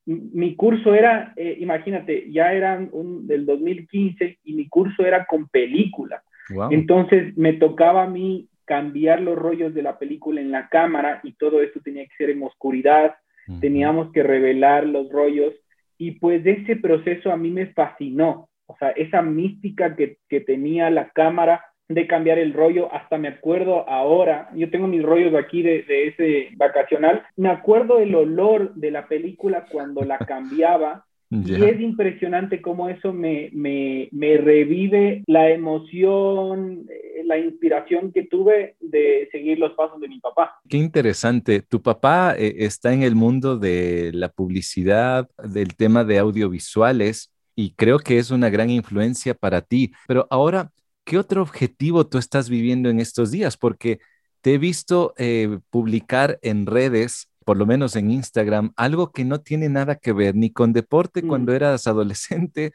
mi 0.05 0.55
curso 0.55 0.93
era, 0.93 1.33
eh, 1.37 1.57
imagínate, 1.59 2.31
ya 2.31 2.53
eran 2.53 2.89
un, 2.91 3.25
del 3.25 3.47
2015 3.47 4.37
y 4.43 4.53
mi 4.53 4.69
curso 4.69 5.03
era 5.03 5.25
con 5.25 5.49
película. 5.49 6.21
Entonces 6.69 7.35
me 7.35 7.53
tocaba 7.53 8.03
a 8.03 8.09
mí 8.09 8.47
cambiar 8.65 9.21
los 9.21 9.39
rollos 9.39 9.73
de 9.73 9.81
la 9.81 9.97
película 9.97 10.39
en 10.39 10.51
la 10.51 10.69
cámara 10.69 11.19
y 11.23 11.33
todo 11.33 11.63
esto 11.63 11.79
tenía 11.83 12.05
que 12.05 12.15
ser 12.15 12.29
en 12.29 12.43
oscuridad, 12.43 13.15
teníamos 13.59 14.11
que 14.11 14.21
revelar 14.21 14.85
los 14.85 15.11
rollos 15.11 15.55
y 15.97 16.11
pues 16.11 16.45
ese 16.45 16.75
proceso 16.75 17.31
a 17.31 17.37
mí 17.37 17.49
me 17.49 17.67
fascinó, 17.73 18.48
o 18.69 18.77
sea, 18.77 18.89
esa 18.89 19.23
mística 19.23 19.95
que, 19.95 20.17
que 20.29 20.41
tenía 20.41 20.91
la 20.91 21.09
cámara 21.09 21.65
de 21.87 22.05
cambiar 22.05 22.37
el 22.37 22.53
rollo, 22.53 22.93
hasta 22.93 23.17
me 23.17 23.29
acuerdo 23.29 23.89
ahora, 23.89 24.49
yo 24.53 24.69
tengo 24.69 24.85
mis 24.85 25.01
rollos 25.01 25.33
aquí 25.33 25.63
de, 25.63 25.83
ese 26.07 26.49
vacacional, 26.55 27.23
me 27.35 27.49
acuerdo 27.49 27.97
el 27.97 28.13
olor 28.13 28.75
de 28.75 28.91
la 28.91 29.07
película 29.07 29.65
cuando 29.71 30.03
la 30.03 30.19
cambiaba 30.19 31.05
Y 31.31 31.63
es 31.63 31.79
impresionante 31.79 32.59
cómo 32.59 32.89
eso 32.89 33.13
me, 33.13 33.51
me, 33.53 34.09
me, 34.11 34.37
revive 34.37 35.23
la 35.27 35.51
emoción, 35.51 36.87
eh, 36.89 37.21
la 37.23 37.37
inspiración 37.37 38.11
que 38.11 38.23
tuve 38.23 38.75
de 38.79 39.29
seguir 39.31 39.59
los 39.59 39.73
pasos 39.73 40.01
de 40.01 40.07
mi 40.07 40.19
papá. 40.19 40.55
Qué 40.67 40.77
interesante. 40.77 41.61
Tu 41.61 41.83
papá 41.83 42.33
eh, 42.35 42.55
está 42.65 42.93
en 42.93 43.03
el 43.03 43.13
mundo 43.13 43.59
de 43.59 44.09
la 44.11 44.29
publicidad, 44.29 45.29
del 45.37 45.75
tema 45.75 46.03
de 46.03 46.17
audiovisuales, 46.17 47.31
y 47.59 47.71
creo 47.71 47.99
que 47.99 48.19
es 48.19 48.31
una 48.31 48.49
gran 48.49 48.69
influencia 48.69 49.33
para 49.33 49.61
ti. 49.61 49.91
Pero 50.07 50.27
ahora, 50.29 50.71
¿qué 51.03 51.17
otro 51.17 51.41
objetivo 51.41 52.07
tú 52.07 52.17
estás 52.17 52.49
viviendo 52.49 52.89
en 52.89 53.01
estos 53.01 53.31
días? 53.31 53.57
Porque 53.57 53.99
te 54.39 54.53
he 54.53 54.57
visto 54.57 55.13
eh, 55.17 55.59
publicar 55.69 56.39
en 56.41 56.65
redes, 56.65 57.29
por 57.43 57.57
lo 57.57 57.65
menos 57.65 57.97
en 57.97 58.11
Instagram, 58.11 58.71
algo 58.77 59.11
que 59.11 59.25
no 59.25 59.41
tiene 59.41 59.67
nada 59.67 59.95
que 59.95 60.13
ver 60.13 60.35
ni 60.35 60.51
con 60.53 60.71
deporte 60.71 61.21
cuando 61.21 61.51
mm. 61.51 61.55
eras 61.55 61.85
adolescente, 61.85 62.71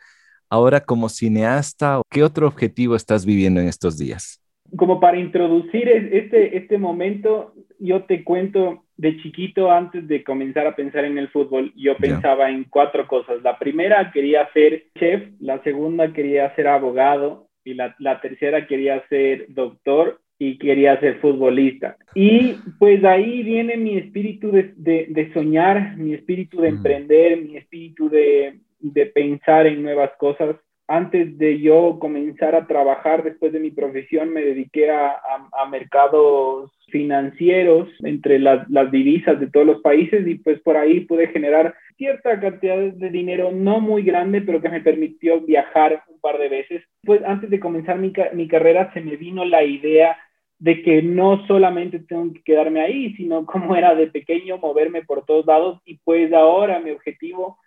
ahora 0.50 0.80
como 0.85 1.08
cineasta. 1.08 2.02
¿Qué 2.11 2.23
otro 2.23 2.47
objetivo 2.47 2.94
estás 2.94 3.25
viviendo 3.25 3.62
en 3.62 3.68
estos 3.68 3.97
días? 3.97 4.43
Como 4.76 5.00
para 5.00 5.19
introducir 5.19 5.88
este, 5.88 6.57
este 6.57 6.78
momento, 6.78 7.54
yo 7.78 8.04
te 8.04 8.25
cuento 8.25 8.85
de 8.97 9.16
chiquito, 9.19 9.71
antes 9.71 10.07
de 10.07 10.23
comenzar 10.23 10.66
a 10.66 10.76
pensar 10.76 11.04
en 11.04 11.19
el 11.19 11.28
fútbol, 11.28 11.73
yo 11.76 11.97
pensaba 11.97 12.50
en 12.50 12.64
cuatro 12.64 13.07
cosas. 13.07 13.43
La 13.43 13.59
primera 13.59 14.11
quería 14.12 14.49
ser 14.52 14.85
chef, 14.99 15.23
la 15.40 15.62
segunda 15.62 16.12
quería 16.12 16.54
ser 16.54 16.69
abogado, 16.69 17.49
y 17.64 17.75
la, 17.75 17.95
la 17.99 18.21
tercera 18.21 18.66
quería 18.66 19.02
ser 19.09 19.47
doctor 19.49 20.21
y 20.38 20.59
quería 20.59 20.99
ser 21.00 21.21
futbolista. 21.21 21.97
Y 22.14 22.57
pues 22.78 23.02
ahí 23.04 23.43
viene 23.43 23.76
mi 23.76 23.97
espíritu 23.97 24.50
de, 24.50 24.75
de, 24.76 25.33
soñar, 25.33 25.97
mi 25.97 26.12
espíritu 26.14 26.61
de 26.61 26.69
emprender, 26.69 27.40
mi 27.40 27.57
espíritu 27.57 28.09
de, 28.11 28.59
de, 28.81 29.07
pensar 29.07 29.66
en 29.66 29.83
nuevas 29.83 30.11
cosas. 30.19 30.57
Antes 30.86 31.38
de 31.38 31.60
yo 31.60 31.98
comenzar 31.98 32.54
a 32.54 32.66
trabajar 32.66 33.22
después 33.22 33.52
de 33.52 33.60
mi 33.60 33.70
profesión, 33.70 34.30
me 34.30 34.42
dediqué 34.42 34.90
a, 34.90 35.16
a, 35.52 35.66
mercados 35.66 36.70
financieros 36.88 37.88
entre 38.00 38.38
las, 38.38 38.68
las 38.68 38.90
divisas 38.90 39.40
de 39.40 39.46
todos 39.46 39.66
los 39.66 39.80
países 39.80 40.26
y 40.26 40.34
pues 40.34 40.60
por 40.60 40.76
ahí 40.76 41.00
pude 41.00 41.28
generar 41.28 41.74
cierta 41.96 42.38
cantidad 42.38 42.76
de 42.76 43.10
dinero, 43.10 43.50
no 43.50 43.80
muy 43.80 44.02
grande, 44.02 44.42
pero 44.42 44.60
que 44.60 44.68
me 44.68 44.82
permitió 44.82 45.40
viajar 45.40 46.02
un 46.08 46.20
par 46.20 46.38
de 46.38 46.48
veces. 46.50 46.82
Pues 47.02 47.22
antes 47.24 47.48
de 47.48 47.60
comenzar 47.60 47.98
mi, 47.98 48.12
mi 48.34 48.46
carrera 48.46 48.92
se 48.92 49.00
me 49.00 49.16
vino 49.16 49.44
la 49.44 49.64
idea 49.64 50.18
de 50.58 50.82
que 50.82 51.02
no 51.02 51.46
solamente 51.46 51.98
tengo 51.98 52.32
que 52.32 52.42
quedarme 52.42 52.80
ahí, 52.80 53.14
sino 53.16 53.44
como 53.46 53.76
era 53.76 53.94
de 53.94 54.06
pequeño, 54.06 54.58
moverme 54.58 55.02
por 55.02 55.24
todos 55.24 55.46
lados 55.46 55.80
y 55.84 55.98
pues 56.04 56.32
ahora 56.32 56.78
mi 56.80 56.90
objetivo 56.90 57.58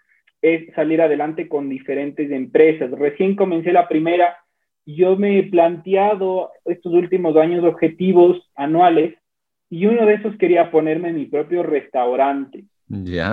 es 0.42 0.74
salir 0.76 1.02
adelante 1.02 1.48
con 1.48 1.70
diferentes 1.70 2.32
empresas. 2.32 2.92
Recién 2.92 3.36
comencé 3.36 3.72
la 3.72 3.88
primera, 3.88 4.38
yo 4.86 5.18
me 5.18 5.40
he 5.40 5.44
planteado 5.44 6.52
estos 6.66 6.94
últimos 6.94 7.36
años 7.36 7.64
objetivos 7.64 8.38
anuales 8.56 9.16
y 9.70 9.86
uno 9.86 10.06
de 10.06 10.14
esos 10.16 10.38
quería 10.38 10.72
ponerme 10.72 11.12
mi 11.12 11.26
propio 11.26 11.64
restaurante. 11.64 12.64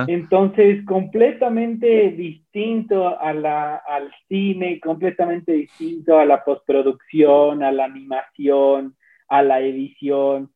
Entonces, 0.09 0.85
completamente 0.85 2.11
distinto 2.11 3.17
a 3.21 3.33
la, 3.33 3.77
al 3.77 4.11
cine, 4.29 4.81
completamente 4.81 5.53
distinto 5.53 6.19
a 6.19 6.25
la 6.25 6.43
postproducción, 6.43 7.63
a 7.63 7.71
la 7.71 7.85
animación, 7.85 8.97
a 9.29 9.43
la 9.43 9.61
edición. 9.61 10.51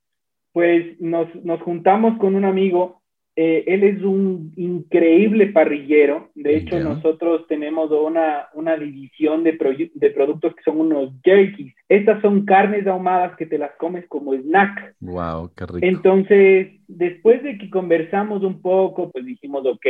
pues 0.52 1.00
nos, 1.00 1.32
nos 1.44 1.60
juntamos 1.62 2.18
con 2.18 2.34
un 2.34 2.44
amigo 2.44 2.97
eh, 3.40 3.62
él 3.72 3.84
es 3.84 4.02
un 4.02 4.52
increíble 4.56 5.46
parrillero. 5.46 6.28
De 6.34 6.56
hecho, 6.56 6.80
nosotros 6.80 7.46
tenemos 7.46 7.88
una, 7.92 8.48
una 8.52 8.76
división 8.76 9.44
de, 9.44 9.52
de, 9.94 10.10
productos 10.10 10.56
que 10.56 10.62
son 10.64 10.80
unos 10.80 11.12
jerkies. 11.22 11.72
Estas 11.88 12.20
son 12.20 12.44
carnes 12.44 12.84
ahumadas 12.88 13.36
que 13.36 13.46
te 13.46 13.56
las 13.56 13.70
comes 13.76 14.04
como 14.08 14.34
snack. 14.34 14.96
Wow, 14.98 15.52
qué 15.56 15.66
rico. 15.66 15.78
Entonces, 15.82 16.80
después 16.88 17.40
de 17.44 17.58
que 17.58 17.70
conversamos 17.70 18.42
un 18.42 18.60
poco, 18.60 19.12
pues 19.12 19.24
dijimos, 19.24 19.64
ok, 19.64 19.86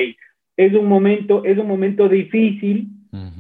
es 0.59 0.75
un 0.75 0.85
momento, 0.85 1.43
es 1.43 1.57
un 1.57 1.69
momento 1.69 2.07
difícil, 2.07 2.89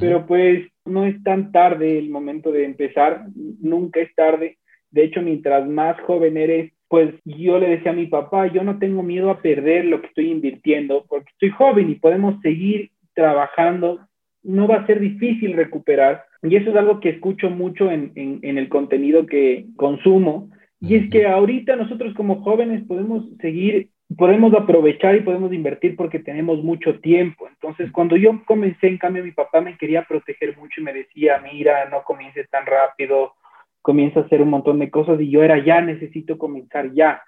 pero 0.00 0.24
pues 0.24 0.66
no 0.86 1.04
es 1.04 1.22
tan 1.22 1.52
tarde 1.52 1.98
el 1.98 2.08
momento 2.08 2.50
de 2.50 2.64
empezar, 2.64 3.26
nunca 3.60 4.00
es 4.00 4.14
tarde. 4.14 4.56
De 4.90 5.04
hecho, 5.04 5.20
mientras 5.20 5.68
más 5.68 6.00
joven 6.00 6.38
eres, 6.38 6.72
pues 6.88 7.14
yo 7.24 7.58
le 7.58 7.68
decía 7.68 7.92
a 7.92 7.94
mi 7.94 8.06
papá, 8.06 8.46
yo 8.46 8.64
no 8.64 8.78
tengo 8.78 9.02
miedo 9.02 9.30
a 9.30 9.42
perder 9.42 9.84
lo 9.84 10.00
que 10.00 10.06
estoy 10.08 10.30
invirtiendo, 10.30 11.04
porque 11.08 11.30
estoy 11.32 11.50
joven 11.50 11.90
y 11.90 11.96
podemos 11.96 12.40
seguir 12.40 12.90
trabajando, 13.14 14.00
no 14.42 14.66
va 14.66 14.76
a 14.76 14.86
ser 14.86 14.98
difícil 15.00 15.52
recuperar. 15.52 16.24
Y 16.42 16.56
eso 16.56 16.70
es 16.70 16.76
algo 16.76 17.00
que 17.00 17.10
escucho 17.10 17.50
mucho 17.50 17.90
en, 17.90 18.12
en, 18.14 18.58
el 18.58 18.68
contenido 18.68 19.26
que 19.26 19.66
consumo. 19.76 20.50
Y 20.80 20.94
es 20.94 21.10
que 21.10 21.26
ahorita 21.26 21.76
nosotros 21.76 22.14
como 22.14 22.42
jóvenes 22.42 22.84
podemos 22.86 23.24
seguir, 23.40 23.90
podemos 24.16 24.54
aprovechar 24.54 25.16
y 25.16 25.20
podemos 25.20 25.52
invertir 25.52 25.96
porque 25.96 26.20
tenemos 26.20 26.62
mucho 26.62 27.00
tiempo. 27.00 27.48
Entonces, 27.48 27.90
cuando 27.90 28.16
yo 28.16 28.42
comencé, 28.46 28.86
en 28.86 28.98
cambio, 28.98 29.24
mi 29.24 29.32
papá 29.32 29.60
me 29.60 29.76
quería 29.76 30.04
proteger 30.04 30.56
mucho 30.56 30.80
y 30.80 30.84
me 30.84 30.94
decía, 30.94 31.42
mira, 31.42 31.88
no 31.90 32.04
comiences 32.04 32.48
tan 32.48 32.64
rápido, 32.64 33.32
comienza 33.82 34.20
a 34.20 34.22
hacer 34.24 34.42
un 34.42 34.50
montón 34.50 34.78
de 34.78 34.90
cosas 34.90 35.20
y 35.20 35.30
yo 35.30 35.42
era 35.42 35.64
ya, 35.64 35.80
necesito 35.80 36.38
comenzar 36.38 36.92
ya. 36.92 37.22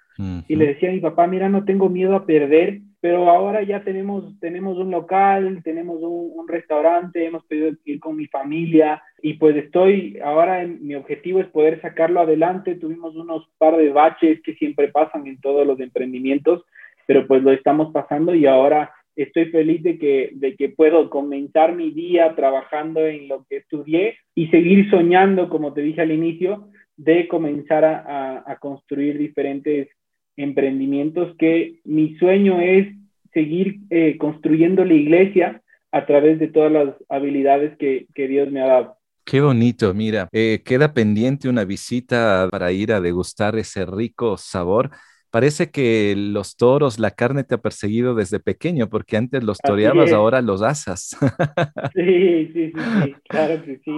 Y 0.49 0.57
le 0.57 0.67
decía 0.67 0.91
a 0.91 0.93
mi 0.93 1.01
papá, 1.01 1.27
mira, 1.27 1.49
no 1.49 1.65
tengo 1.65 1.89
miedo 1.89 2.15
a 2.15 2.27
perder, 2.27 2.81
pero 3.01 3.31
ahora 3.31 3.63
ya 3.63 3.83
tenemos, 3.83 4.39
tenemos 4.39 4.77
un 4.77 4.91
local, 4.91 5.63
tenemos 5.65 5.99
un, 6.03 6.47
restaurante, 6.47 7.25
hemos 7.25 7.45
podido 7.47 7.71
ir 7.87 8.01
con 8.01 8.17
mi 8.17 8.27
familia 8.27 9.03
y 9.23 9.35
pues 9.35 9.57
estoy, 9.57 10.19
ahora 10.23 10.63
en, 10.63 10.85
mi 10.87 10.95
objetivo 10.95 11.41
es 11.41 11.47
poder 11.47 11.81
sacarlo 11.81 12.21
adelante. 12.21 12.75
Tuvimos 12.75 13.17
unos 13.17 13.49
par 13.57 13.79
de 13.79 13.91
baches 13.91 14.43
que 14.43 14.55
siempre 14.57 14.89
pasan 14.89 15.27
en 15.27 15.41
todos 15.41 15.67
los 15.67 15.81
emprendimientos, 15.81 16.67
pero 17.07 17.27
pues 17.27 17.43
lo 17.43 17.53
estamos 17.53 17.91
pasando 17.93 18.35
y 18.35 18.45
ahora 18.47 18.93
estoy 19.17 19.47
feliz 19.47 19.83
de 19.83 19.99
que, 19.99 20.31
de 20.35 20.57
que 20.57 20.69
puedo 20.69 21.11
comenzar 21.11 21.75
mi 21.75 21.91
día 21.91 22.35
trabajando 22.35 23.07
en 23.07 23.29
lo 23.29 23.45
que 23.49 23.59
estudié 23.59 24.17
y 24.35 24.49
seguir 24.49 24.89
soñando, 24.91 25.49
como 25.49 25.73
te 25.73 25.83
dije 25.83 26.01
al 26.01 26.13
inicio, 26.13 26.69
de 26.97 27.29
comenzar 27.29 27.85
a, 27.85 28.59
construir 28.61 29.17
diferentes 29.17 29.89
emprendimientos, 30.37 31.35
que 31.39 31.81
mi 31.85 32.17
sueño 32.17 32.61
es 32.61 32.89
seguir 33.33 33.81
eh, 33.89 34.19
construyendo 34.19 34.85
la 34.85 34.95
iglesia 34.95 35.63
a 35.93 36.05
través 36.05 36.39
de 36.39 36.49
todas 36.49 36.71
las 36.71 36.95
habilidades 37.09 37.77
que, 37.79 38.07
Dios 38.15 38.51
me 38.51 38.61
ha 38.61 38.67
dado. 38.67 38.97
Qué 39.25 39.41
bonito, 39.41 39.95
mira, 39.95 40.29
eh, 40.33 40.61
queda 40.65 40.93
pendiente 40.93 41.49
una 41.49 41.65
visita 41.65 42.49
para 42.51 42.71
ir 42.73 42.93
a 42.93 43.01
degustar 43.01 43.57
ese 43.57 43.87
rico 43.87 44.37
sabor 44.37 44.91
parece 45.31 45.71
que 45.71 46.15
los 46.17 46.57
toros, 46.57 46.99
la 46.99 47.13
carne 47.13 47.45
te 47.45 47.55
ha 47.55 47.59
perseguido 47.59 48.15
desde 48.15 48.41
pequeño, 48.41 48.89
porque 48.89 49.17
antes 49.17 49.45
los 49.45 49.59
toreabas, 49.59 50.13
ahora 50.13 50.43
los 50.43 50.63
asas. 50.63 51.17
sí, 51.95 52.51
sí, 52.53 52.73
sí, 52.73 53.15
claro 53.29 53.63
que 53.65 53.81
sí. 53.85 53.93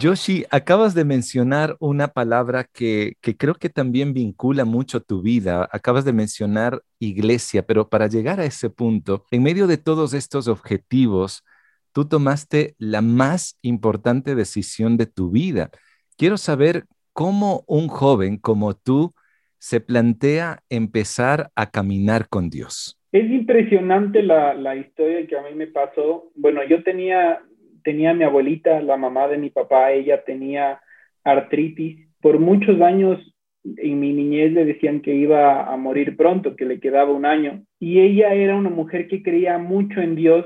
Yoshi, 0.00 0.44
acabas 0.50 0.94
de 0.94 1.04
mencionar 1.04 1.76
una 1.78 2.08
palabra 2.08 2.64
que, 2.64 3.16
creo 3.20 3.54
que 3.54 3.68
también 3.68 4.12
vincula 4.12 4.64
mucho 4.64 5.00
tu 5.00 5.22
vida. 5.22 5.68
Acabas 5.70 6.04
de 6.04 6.12
mencionar 6.12 6.82
iglesia, 6.98 7.62
pero 7.64 7.88
para 7.88 8.08
llegar 8.08 8.40
a 8.40 8.44
ese 8.44 8.70
punto, 8.70 9.24
en 9.30 9.42
medio 9.44 9.66
de 9.68 9.76
todos 9.76 10.12
estos 10.12 10.48
objetivos, 10.48 11.44
tú 11.92 12.08
tomaste 12.08 12.74
la 12.78 13.02
más 13.02 13.56
importante 13.62 14.34
decisión 14.34 14.96
de 14.96 15.06
tu 15.06 15.30
vida. 15.30 15.70
Quiero 16.16 16.38
saber 16.38 16.86
cómo 17.12 17.62
un 17.68 17.86
joven 17.86 18.38
como 18.38 18.74
tú 18.74 19.14
se 19.58 19.80
plantea 19.80 20.60
empezar 20.70 21.50
a 21.54 21.70
caminar 21.70 22.28
con 22.28 22.50
Dios. 22.50 22.98
Es 23.12 23.30
impresionante 23.30 24.22
la, 24.22 24.54
la 24.54 24.74
historia 24.74 25.24
que 25.26 25.38
a 25.38 25.42
mí 25.42 25.54
me 25.54 25.68
pasó. 25.68 26.32
Bueno, 26.34 26.62
yo 26.68 26.82
tenía 26.82 27.40
tenía 27.84 28.14
mi 28.14 28.24
abuelita, 28.24 28.80
la 28.80 28.96
mamá 28.96 29.28
de 29.28 29.38
mi 29.38 29.50
papá, 29.50 29.92
ella 29.92 30.24
tenía 30.24 30.80
artritis. 31.22 32.08
Por 32.20 32.40
muchos 32.40 32.80
años 32.80 33.20
en 33.64 34.00
mi 34.00 34.12
niñez 34.12 34.52
le 34.52 34.64
decían 34.64 35.00
que 35.00 35.14
iba 35.14 35.72
a 35.72 35.76
morir 35.76 36.16
pronto, 36.16 36.56
que 36.56 36.64
le 36.64 36.80
quedaba 36.80 37.12
un 37.12 37.26
año. 37.26 37.62
Y 37.78 38.00
ella 38.00 38.34
era 38.34 38.56
una 38.56 38.70
mujer 38.70 39.08
que 39.08 39.22
creía 39.22 39.58
mucho 39.58 40.00
en 40.00 40.16
Dios. 40.16 40.44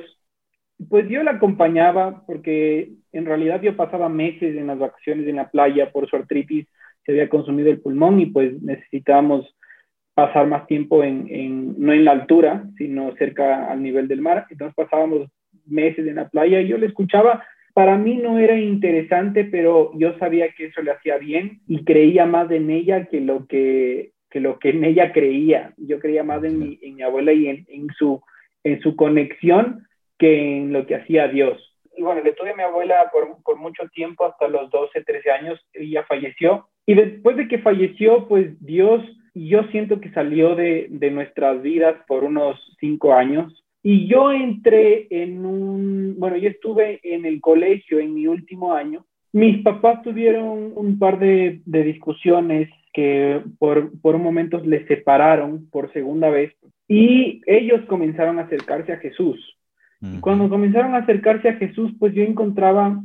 Pues 0.89 1.09
yo 1.09 1.23
la 1.23 1.33
acompañaba 1.33 2.25
porque 2.27 2.93
en 3.13 3.27
realidad 3.27 3.63
yo 3.63 3.77
pasaba 3.77 4.09
meses 4.09 4.57
en 4.57 4.69
las 4.69 4.79
vacaciones 4.79 5.27
en 5.27 5.37
la 5.37 5.51
playa 5.51 5.91
por 5.91 6.09
su 6.09 6.17
artritis, 6.17 6.67
se 7.05 7.13
había 7.13 7.29
consumido 7.29 7.71
el 7.71 7.81
pulmón 7.81 8.21
y 8.21 8.27
pues 8.27 8.61
necesitábamos 8.63 9.47
pasar 10.15 10.47
más 10.47 10.67
tiempo 10.67 11.03
en, 11.03 11.75
no 11.79 11.93
en 11.93 12.05
la 12.05 12.13
altura, 12.13 12.65
sino 12.77 13.15
cerca 13.17 13.71
al 13.71 13.83
nivel 13.83 14.09
del 14.09 14.21
mar. 14.21 14.47
Entonces 14.51 14.75
pasábamos 14.75 15.29
meses 15.69 16.07
en 16.07 16.17
la 16.17 16.29
playa 16.29 16.61
y 16.61 16.69
yo 16.69 16.79
le 16.79 16.87
escuchaba. 16.87 17.45
Para 17.75 17.97
mí 17.97 18.17
no 18.17 18.39
era 18.39 18.59
interesante, 18.59 19.45
pero 19.45 19.93
yo 19.95 20.19
sabía 20.19 20.49
que 20.51 20.67
eso 20.67 20.83
le 20.83 20.91
hacía 20.91 21.17
bien 21.19 21.61
y 21.69 21.85
creía 21.85 22.27
más 22.27 22.51
en 22.51 22.71
ella 22.71 23.07
que 23.07 23.21
lo 23.21 23.47
que, 23.47 24.13
que 24.31 24.41
lo 24.41 24.59
que 24.59 24.71
en 24.71 24.85
ella 24.85 25.13
creía. 25.13 25.75
Yo 25.77 26.01
creía 26.01 26.25
más 26.25 26.43
en 26.43 26.59
mi, 26.59 26.79
en 26.83 26.97
mi 26.97 27.03
abuela 27.03 27.33
y 27.33 27.47
en, 27.47 27.67
en, 27.69 27.89
su, 27.97 28.21
en 28.65 28.81
su 28.81 28.97
conexión 28.97 29.87
que 30.19 30.59
en 30.59 30.73
lo 30.73 30.87
que 30.87 30.97
hacía 30.97 31.29
Dios. 31.29 31.63
Y 31.97 32.03
bueno, 32.03 32.23
le 32.23 32.33
tuve 32.33 32.51
a 32.51 32.57
mi 32.57 32.63
abuela 32.63 33.11
por, 33.13 33.43
por 33.43 33.57
mucho 33.57 33.85
tiempo, 33.95 34.25
hasta 34.25 34.49
los 34.49 34.71
12, 34.71 35.05
13 35.05 35.31
años, 35.31 35.61
ella 35.73 36.05
falleció. 36.09 36.69
Y 36.87 36.95
después 36.95 37.37
de 37.37 37.49
que 37.49 37.59
falleció, 37.59 38.27
pues 38.29 38.59
Dios, 38.65 39.05
yo 39.35 39.63
siento 39.71 40.01
que 40.01 40.11
salió 40.11 40.55
de, 40.55 40.87
de 40.91 41.11
nuestras 41.11 41.63
vidas 41.63 41.97
por 42.07 42.25
unos 42.25 42.59
cinco 42.81 43.15
años 43.15 43.65
y 43.83 44.07
yo 44.07 44.33
entré 44.33 45.07
en 45.11 45.45
un, 45.47 46.17
bueno, 46.19 46.37
yo 46.37 46.49
estuve 46.49 47.01
en 47.03 47.25
el 47.25 47.41
colegio 47.41 47.99
en 48.01 48.15
mi 48.15 48.27
último 48.27 48.75
año. 48.75 49.07
Mis 49.33 49.63
papás 49.63 50.03
tuvieron 50.03 50.73
un 50.75 50.99
par 50.99 51.19
de, 51.19 51.61
de 51.65 51.85
discusiones 51.85 52.69
que 52.93 53.41
por, 53.59 53.93
por 54.01 54.19
momentos 54.19 54.67
les 54.67 54.87
separaron 54.89 55.69
por 55.71 55.93
segunda 55.93 56.31
vez 56.31 56.53
y 56.89 57.43
ellos 57.47 57.83
comenzaron 57.87 58.39
a 58.39 58.43
acercarse 58.43 58.93
a 58.93 58.99
Jesús. 58.99 59.39
Y 60.01 60.21
cuando 60.21 60.49
comenzaron 60.49 60.95
a 60.95 60.99
acercarse 60.99 61.49
a 61.49 61.55
Jesús, 61.55 61.93
pues 61.99 62.15
yo 62.15 62.23
encontraba 62.23 63.03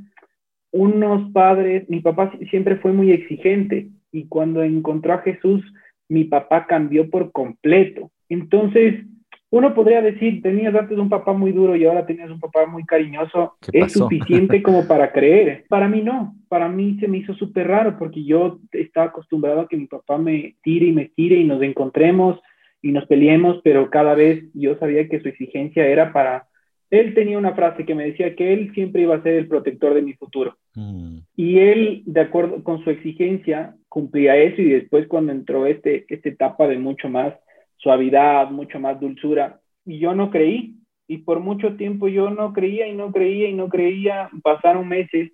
unos 0.72 1.32
padres, 1.32 1.90
mi 1.90 2.02
papá 2.02 2.32
siempre 2.52 2.78
fue 2.78 2.92
muy 2.92 3.12
exigente 3.12 3.90
y 4.12 4.28
cuando 4.28 4.64
encontró 4.64 5.14
a 5.14 5.20
Jesús, 5.20 5.64
mi 6.08 6.24
papá 6.26 6.68
cambió 6.68 7.10
por 7.10 7.32
completo. 7.32 8.12
Entonces, 8.30 9.06
uno 9.54 9.76
podría 9.76 10.02
decir, 10.02 10.42
tenías 10.42 10.74
antes 10.74 10.98
un 10.98 11.10
papá 11.10 11.32
muy 11.32 11.52
duro 11.52 11.76
y 11.76 11.86
ahora 11.86 12.08
tenías 12.08 12.32
un 12.32 12.40
papá 12.40 12.66
muy 12.66 12.84
cariñoso, 12.86 13.54
es 13.72 13.94
suficiente 13.94 14.64
como 14.64 14.88
para 14.88 15.12
creer. 15.12 15.66
Para 15.70 15.88
mí 15.88 16.02
no, 16.02 16.36
para 16.48 16.68
mí 16.68 16.98
se 17.00 17.08
me 17.08 17.20
hizo 17.20 17.36
súper 17.36 17.68
raro 17.68 17.96
porque 18.00 18.24
yo 18.24 18.58
estaba 18.72 19.10
acostumbrado 19.10 19.62
a 19.62 19.68
que 19.68 19.78
mi 19.78 19.86
papá 19.86 20.18
me 20.18 20.56
tire 20.64 20.88
y 20.88 20.92
me 20.92 21.06
tire 21.10 21.36
y 21.36 21.44
nos 21.44 21.62
encontremos 21.62 22.40
y 22.82 22.92
nos 22.94 23.06
peleemos, 23.06 23.62
pero 23.64 23.92
cada 23.92 24.16
vez 24.16 24.44
yo 24.56 24.76
sabía 24.80 25.08
que 25.08 25.22
su 25.22 25.30
exigencia 25.30 25.86
era 25.86 26.12
para... 26.12 26.48
Él 26.90 27.14
tenía 27.14 27.38
una 27.38 27.54
frase 27.54 27.86
que 27.86 27.94
me 27.94 28.06
decía 28.06 28.36
que 28.36 28.54
él 28.54 28.72
siempre 28.74 29.04
iba 29.04 29.16
a 29.16 29.22
ser 29.22 29.36
el 29.36 29.48
protector 29.48 29.94
de 29.94 30.02
mi 30.02 30.14
futuro. 30.14 30.58
Mm. 30.74 31.18
Y 31.36 31.60
él, 31.60 32.02
de 32.08 32.22
acuerdo 32.22 32.64
con 32.64 32.84
su 32.84 32.90
exigencia, 32.90 33.76
cumplía 33.88 34.36
eso 34.36 34.64
y 34.64 34.70
después 34.70 35.08
cuando 35.08 35.32
entró 35.32 35.68
este, 35.68 36.06
esta 36.10 36.30
etapa 36.30 36.68
de 36.68 36.80
mucho 36.80 37.08
más 37.08 37.36
suavidad, 37.84 38.50
mucho 38.50 38.80
más 38.80 39.00
dulzura. 39.00 39.60
Y 39.86 40.00
yo 40.00 40.16
no 40.16 40.32
creí, 40.32 40.78
y 41.06 41.18
por 41.20 41.42
mucho 41.42 41.76
tiempo 41.76 42.08
yo 42.08 42.30
no 42.30 42.54
creía 42.54 42.88
y 42.88 42.96
no 42.96 43.12
creía 43.12 43.50
y 43.50 43.54
no 43.54 43.68
creía. 43.68 44.30
Pasaron 44.42 44.88
meses, 44.88 45.32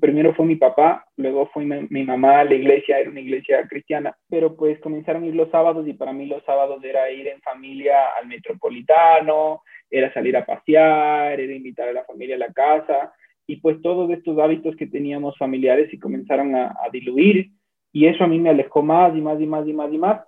primero 0.00 0.34
fue 0.34 0.44
mi 0.44 0.56
papá, 0.56 1.06
luego 1.16 1.48
fue 1.52 1.64
mi, 1.64 2.04
mamá 2.04 2.40
a 2.40 2.44
la 2.44 2.54
iglesia, 2.54 2.98
era 2.98 3.10
una 3.10 3.20
iglesia 3.20 3.66
cristiana, 3.68 4.16
pero 4.28 4.56
pues 4.56 4.80
comenzaron 4.80 5.22
a 5.22 5.26
ir 5.26 5.34
los 5.36 5.50
sábados. 5.50 5.86
Y 5.86 5.92
para 5.92 6.12
mí 6.12 6.26
los 6.26 6.42
sábados 6.44 6.82
era 6.82 7.10
ir 7.10 7.28
en 7.28 7.40
familia 7.42 7.94
al 8.20 8.26
metropolitano, 8.26 9.62
era 9.88 10.12
salir 10.12 10.36
a 10.36 10.44
pasear, 10.44 11.38
era 11.40 11.54
invitar 11.54 11.88
a 11.88 11.92
la 11.92 12.04
familia 12.04 12.34
a 12.34 12.40
la 12.40 12.52
casa. 12.52 13.12
Y 13.46 13.56
pues 13.56 13.80
todos 13.82 14.10
estos 14.10 14.38
hábitos 14.38 14.74
que 14.74 14.88
teníamos 14.88 15.38
familiares 15.38 15.92
y 15.92 15.98
comenzaron 15.98 16.56
a, 16.56 16.74
a 16.84 16.90
diluir. 16.90 17.50
Y 17.92 18.06
eso 18.06 18.24
a 18.24 18.26
mí 18.26 18.40
me 18.40 18.50
alejó 18.50 18.82
más 18.82 19.16
y 19.16 19.20
más 19.20 19.40
y 19.40 19.46
más 19.46 19.68
y 19.68 19.72
más 19.72 19.92
y 19.92 19.98
más 19.98 20.20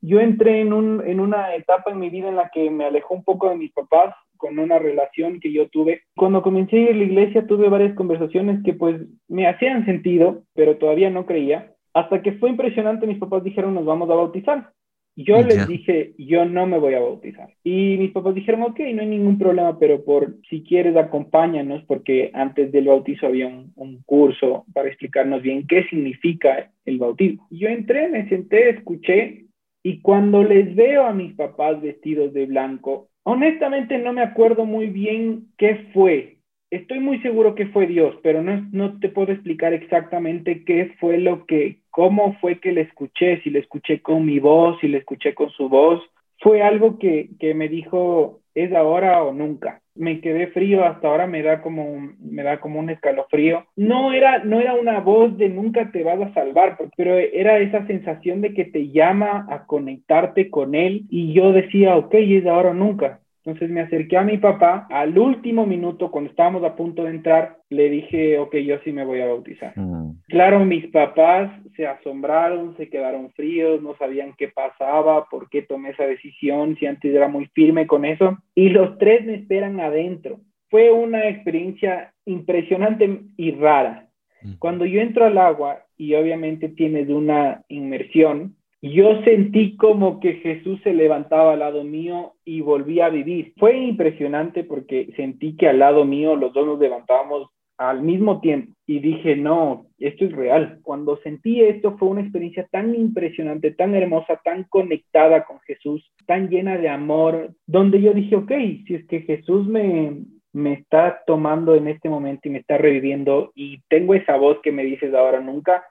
yo 0.00 0.20
entré 0.20 0.60
en, 0.60 0.72
un, 0.72 1.02
en 1.06 1.20
una 1.20 1.54
etapa 1.54 1.90
en 1.90 1.98
mi 1.98 2.10
vida 2.10 2.28
en 2.28 2.36
la 2.36 2.50
que 2.52 2.70
me 2.70 2.84
alejó 2.84 3.14
un 3.14 3.24
poco 3.24 3.48
de 3.50 3.56
mis 3.56 3.72
papás 3.72 4.14
con 4.36 4.58
una 4.58 4.78
relación 4.78 5.38
que 5.38 5.52
yo 5.52 5.68
tuve. 5.68 6.02
Cuando 6.16 6.42
comencé 6.42 6.76
a 6.76 6.80
ir 6.80 6.90
a 6.90 6.96
la 6.96 7.04
iglesia 7.04 7.46
tuve 7.46 7.68
varias 7.68 7.94
conversaciones 7.94 8.62
que 8.64 8.72
pues 8.72 9.00
me 9.28 9.46
hacían 9.46 9.84
sentido, 9.84 10.42
pero 10.54 10.78
todavía 10.78 11.10
no 11.10 11.26
creía. 11.26 11.74
Hasta 11.92 12.22
que 12.22 12.32
fue 12.32 12.50
impresionante, 12.50 13.06
mis 13.06 13.18
papás 13.18 13.44
dijeron, 13.44 13.74
nos 13.74 13.84
vamos 13.84 14.08
a 14.10 14.14
bautizar. 14.14 14.72
Yo 15.16 15.42
les 15.42 15.66
dije, 15.66 16.14
yo 16.16 16.46
no 16.46 16.66
me 16.66 16.78
voy 16.78 16.94
a 16.94 17.00
bautizar. 17.00 17.50
Y 17.62 17.96
mis 17.98 18.12
papás 18.12 18.34
dijeron, 18.34 18.62
ok, 18.62 18.78
no 18.94 19.02
hay 19.02 19.08
ningún 19.08 19.38
problema, 19.38 19.78
pero 19.78 20.02
por 20.02 20.36
si 20.48 20.62
quieres 20.62 20.96
acompáñanos, 20.96 21.82
porque 21.84 22.30
antes 22.32 22.72
del 22.72 22.86
bautizo 22.86 23.26
había 23.26 23.48
un, 23.48 23.72
un 23.76 24.02
curso 24.06 24.64
para 24.72 24.88
explicarnos 24.88 25.42
bien 25.42 25.66
qué 25.66 25.84
significa 25.90 26.70
el 26.86 26.98
bautismo. 26.98 27.46
Yo 27.50 27.68
entré, 27.68 28.08
me 28.08 28.28
senté, 28.30 28.70
escuché, 28.70 29.49
y 29.82 30.00
cuando 30.02 30.42
les 30.42 30.74
veo 30.74 31.06
a 31.06 31.12
mis 31.12 31.34
papás 31.34 31.80
vestidos 31.80 32.32
de 32.32 32.46
blanco, 32.46 33.08
honestamente 33.22 33.98
no 33.98 34.12
me 34.12 34.22
acuerdo 34.22 34.64
muy 34.64 34.86
bien 34.86 35.48
qué 35.56 35.86
fue. 35.92 36.36
Estoy 36.70 37.00
muy 37.00 37.20
seguro 37.20 37.54
que 37.54 37.66
fue 37.66 37.86
Dios, 37.86 38.14
pero 38.22 38.42
no, 38.42 38.68
no 38.72 38.98
te 39.00 39.08
puedo 39.08 39.32
explicar 39.32 39.72
exactamente 39.72 40.64
qué 40.64 40.94
fue 41.00 41.18
lo 41.18 41.46
que 41.46 41.80
cómo 41.90 42.36
fue 42.40 42.60
que 42.60 42.72
le 42.72 42.82
escuché, 42.82 43.40
si 43.42 43.50
le 43.50 43.60
escuché 43.60 44.00
con 44.00 44.24
mi 44.24 44.38
voz, 44.38 44.78
si 44.80 44.88
le 44.88 44.98
escuché 44.98 45.34
con 45.34 45.50
su 45.50 45.68
voz. 45.68 46.00
Fue 46.38 46.62
algo 46.62 46.98
que, 46.98 47.30
que 47.38 47.54
me 47.54 47.68
dijo, 47.68 48.40
es 48.54 48.72
ahora 48.72 49.22
o 49.22 49.32
nunca. 49.32 49.79
Me 49.94 50.20
quedé 50.20 50.46
frío, 50.48 50.84
hasta 50.84 51.08
ahora 51.08 51.26
me 51.26 51.42
da 51.42 51.60
como 51.62 51.84
un, 51.84 52.16
me 52.20 52.42
da 52.42 52.60
como 52.60 52.78
un 52.78 52.90
escalofrío. 52.90 53.66
No 53.76 54.12
era, 54.12 54.44
no 54.44 54.60
era 54.60 54.74
una 54.74 55.00
voz 55.00 55.36
de 55.36 55.48
nunca 55.48 55.90
te 55.90 56.04
vas 56.04 56.20
a 56.20 56.32
salvar, 56.32 56.78
pero 56.96 57.16
era 57.16 57.58
esa 57.58 57.86
sensación 57.86 58.40
de 58.40 58.54
que 58.54 58.64
te 58.64 58.88
llama 58.90 59.46
a 59.50 59.66
conectarte 59.66 60.48
con 60.48 60.74
él 60.74 61.06
y 61.10 61.32
yo 61.34 61.52
decía, 61.52 61.96
ok, 61.96 62.14
es 62.14 62.46
ahora 62.46 62.70
o 62.70 62.74
nunca. 62.74 63.20
Entonces 63.44 63.70
me 63.70 63.80
acerqué 63.80 64.18
a 64.18 64.22
mi 64.22 64.36
papá 64.36 64.86
al 64.90 65.16
último 65.18 65.64
minuto, 65.64 66.10
cuando 66.10 66.30
estábamos 66.30 66.62
a 66.62 66.76
punto 66.76 67.04
de 67.04 67.10
entrar, 67.10 67.56
le 67.70 67.88
dije, 67.88 68.38
ok, 68.38 68.54
yo 68.56 68.78
sí 68.84 68.92
me 68.92 69.04
voy 69.04 69.20
a 69.20 69.28
bautizar. 69.28 69.72
Mm. 69.76 70.20
Claro, 70.28 70.64
mis 70.64 70.86
papás 70.88 71.50
se 71.74 71.86
asombraron, 71.86 72.76
se 72.76 72.90
quedaron 72.90 73.30
fríos, 73.32 73.80
no 73.80 73.96
sabían 73.96 74.34
qué 74.36 74.48
pasaba, 74.48 75.26
por 75.30 75.48
qué 75.48 75.62
tomé 75.62 75.90
esa 75.90 76.04
decisión, 76.04 76.76
si 76.76 76.86
antes 76.86 77.14
era 77.14 77.28
muy 77.28 77.46
firme 77.54 77.86
con 77.86 78.04
eso. 78.04 78.36
Y 78.54 78.68
los 78.68 78.98
tres 78.98 79.24
me 79.24 79.36
esperan 79.36 79.80
adentro. 79.80 80.40
Fue 80.68 80.90
una 80.90 81.28
experiencia 81.28 82.12
impresionante 82.26 83.22
y 83.38 83.52
rara. 83.52 84.06
Mm. 84.42 84.52
Cuando 84.58 84.84
yo 84.84 85.00
entro 85.00 85.24
al 85.24 85.38
agua 85.38 85.84
y 85.96 86.14
obviamente 86.14 86.68
tienes 86.68 87.08
una 87.08 87.62
inmersión, 87.68 88.56
yo 88.82 89.22
sentí 89.24 89.76
como 89.76 90.20
que 90.20 90.34
Jesús 90.34 90.80
se 90.82 90.94
levantaba 90.94 91.52
al 91.52 91.58
lado 91.58 91.84
mío 91.84 92.32
y 92.44 92.62
volvía 92.62 93.06
a 93.06 93.10
vivir. 93.10 93.52
Fue 93.58 93.76
impresionante 93.76 94.64
porque 94.64 95.12
sentí 95.16 95.54
que 95.56 95.68
al 95.68 95.80
lado 95.80 96.06
mío 96.06 96.34
los 96.34 96.54
dos 96.54 96.66
nos 96.66 96.78
levantábamos 96.78 97.50
al 97.76 98.02
mismo 98.02 98.40
tiempo 98.40 98.72
y 98.86 99.00
dije, 99.00 99.36
no, 99.36 99.86
esto 99.98 100.24
es 100.24 100.32
real. 100.32 100.80
Cuando 100.82 101.18
sentí 101.18 101.62
esto 101.62 101.96
fue 101.98 102.08
una 102.08 102.22
experiencia 102.22 102.66
tan 102.70 102.94
impresionante, 102.94 103.70
tan 103.70 103.94
hermosa, 103.94 104.40
tan 104.44 104.64
conectada 104.64 105.44
con 105.44 105.60
Jesús, 105.60 106.10
tan 106.26 106.48
llena 106.48 106.78
de 106.78 106.88
amor, 106.88 107.54
donde 107.66 108.00
yo 108.00 108.14
dije, 108.14 108.36
ok, 108.36 108.52
si 108.86 108.94
es 108.94 109.06
que 109.06 109.20
Jesús 109.22 109.66
me, 109.66 110.22
me 110.54 110.72
está 110.74 111.22
tomando 111.26 111.74
en 111.74 111.88
este 111.88 112.08
momento 112.08 112.48
y 112.48 112.52
me 112.52 112.58
está 112.58 112.78
reviviendo 112.78 113.52
y 113.54 113.82
tengo 113.88 114.14
esa 114.14 114.36
voz 114.36 114.58
que 114.62 114.72
me 114.72 114.84
dices 114.84 115.12
ahora 115.14 115.40
nunca, 115.40 115.84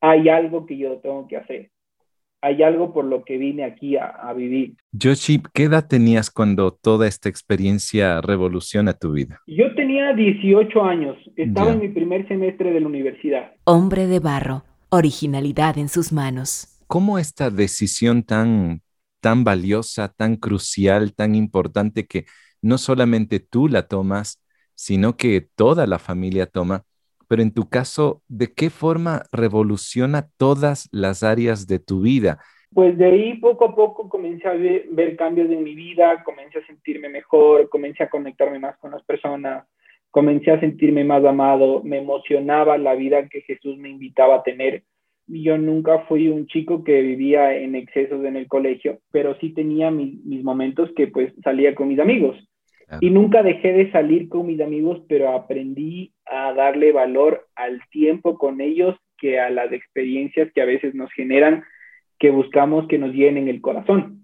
hay 0.00 0.28
algo 0.28 0.66
que 0.66 0.76
yo 0.76 0.98
tengo 0.98 1.26
que 1.26 1.38
hacer 1.38 1.70
hay 2.44 2.62
algo 2.62 2.92
por 2.92 3.06
lo 3.06 3.24
que 3.24 3.38
vine 3.38 3.64
aquí 3.64 3.96
a, 3.96 4.30
vivir. 4.34 4.76
Yoshi, 4.92 5.42
¿qué 5.54 5.64
edad 5.64 5.88
tenías 5.88 6.30
cuando 6.30 6.72
toda 6.72 7.08
esta 7.08 7.30
experiencia 7.30 8.20
revoluciona 8.20 8.92
tu 8.92 9.12
vida? 9.12 9.40
Yo 9.46 9.74
tenía 9.74 10.12
18 10.12 10.84
años, 10.84 11.16
estaba 11.36 11.72
en 11.72 11.80
mi 11.80 11.88
primer 11.88 12.28
semestre 12.28 12.72
de 12.72 12.80
la 12.80 12.86
universidad. 12.86 13.52
Hombre 13.64 14.06
de 14.06 14.20
barro, 14.20 14.62
originalidad 14.90 15.78
en 15.78 15.88
sus 15.88 16.12
manos. 16.12 16.68
¿Cómo 16.86 17.18
esta 17.18 17.48
decisión 17.48 18.22
tan, 18.22 18.82
tan 19.20 19.42
valiosa, 19.42 20.08
tan 20.08 20.36
crucial, 20.36 21.14
tan 21.14 21.34
importante 21.34 22.06
que 22.06 22.26
no 22.60 22.76
solamente 22.76 23.40
tú 23.40 23.68
la 23.68 23.88
tomas, 23.88 24.44
sino 24.74 25.16
que 25.16 25.40
toda 25.40 25.86
la 25.86 25.98
familia 25.98 26.44
toma, 26.44 26.84
pero 27.28 27.42
en 27.42 27.52
tu 27.52 27.68
caso, 27.68 28.22
¿de 28.28 28.52
qué 28.52 28.70
forma 28.70 29.22
revoluciona 29.32 30.28
todas 30.36 30.88
las 30.92 31.22
áreas 31.22 31.66
de 31.66 31.78
tu 31.78 32.00
vida? 32.00 32.38
Pues 32.74 32.98
de 32.98 33.04
ahí 33.04 33.34
poco 33.34 33.66
a 33.66 33.74
poco 33.74 34.08
comencé 34.08 34.48
a 34.48 34.52
ver, 34.54 35.16
cambios 35.16 35.48
en 35.48 35.62
mi 35.62 35.76
vida, 35.76 36.24
comencé 36.24 36.58
a 36.58 36.66
sentirme 36.66 37.08
mejor, 37.08 37.68
comencé 37.68 38.02
a 38.02 38.10
conectarme 38.10 38.58
más 38.58 38.76
con 38.78 38.90
las 38.90 39.04
personas, 39.04 39.64
comencé 40.10 40.50
a 40.50 40.58
sentirme 40.58 41.04
más 41.04 41.24
amado, 41.24 41.82
me 41.84 41.98
emocionaba 41.98 42.76
la 42.76 42.96
vida 42.96 43.28
que 43.28 43.42
Jesús 43.42 43.78
me 43.78 43.90
invitaba 43.90 44.36
a 44.36 44.42
tener. 44.42 44.82
Yo 45.28 45.56
nunca 45.56 46.00
fui 46.08 46.26
un 46.28 46.46
chico 46.48 46.82
que 46.82 47.00
vivía 47.00 47.56
en 47.56 47.76
excesos 47.76 48.24
en 48.24 48.36
el 48.36 48.48
colegio, 48.48 48.98
pero 49.12 49.36
sí 49.38 49.54
tenía 49.54 49.92
mis, 49.92 50.42
momentos 50.42 50.90
que 50.96 51.06
pues 51.06 51.32
salía 51.44 51.76
con 51.76 51.86
mis 51.86 52.00
amigos. 52.00 52.36
Y 53.00 53.10
nunca 53.10 53.42
dejé 53.42 53.72
de 53.72 53.90
salir 53.90 54.28
con 54.28 54.46
mis 54.46 54.60
amigos, 54.60 55.02
pero 55.08 55.30
aprendí 55.30 56.12
a 56.26 56.52
darle 56.52 56.92
valor 56.92 57.46
al 57.54 57.80
tiempo 57.90 58.38
con 58.38 58.60
ellos 58.60 58.96
que 59.18 59.40
a 59.40 59.50
las 59.50 59.72
experiencias 59.72 60.50
que 60.52 60.60
a 60.60 60.66
veces 60.66 60.94
nos 60.94 61.10
generan, 61.12 61.64
que 62.18 62.30
buscamos 62.30 62.86
que 62.88 62.98
nos 62.98 63.12
llenen 63.12 63.48
el 63.48 63.60
corazón. 63.60 64.20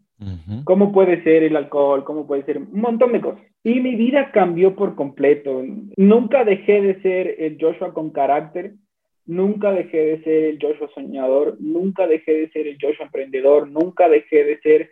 ¿Cómo 0.65 0.93
puede 0.93 1.23
ser 1.23 1.43
el 1.45 1.57
alcohol? 1.57 2.05
¿Cómo 2.05 2.27
puede 2.27 2.45
ser 2.45 2.59
un 2.59 2.81
montón 2.81 3.13
de 3.13 3.23
cosas? 3.23 3.43
Y 3.65 3.81
mi 3.81 3.95
vida 3.95 4.31
cambió 4.33 4.77
por 4.77 4.95
completo. 4.95 5.65
Nunca 5.97 6.45
dejé 6.45 6.83
de 6.83 7.01
ser 7.01 7.37
el 7.39 7.57
Joshua 7.59 7.95
con 7.95 8.11
carácter, 8.11 8.75
nunca 9.25 9.73
dejé 9.73 9.97
de 9.97 10.23
ser 10.23 10.45
el 10.45 10.59
Joshua 10.61 10.91
soñador, 10.95 11.57
nunca 11.59 12.07
dejé 12.07 12.33
de 12.33 12.51
ser 12.51 12.67
el 12.67 12.77
Joshua 12.81 13.07
emprendedor, 13.07 13.71
nunca 13.71 14.09
dejé 14.11 14.45
de 14.45 14.59
ser 14.61 14.91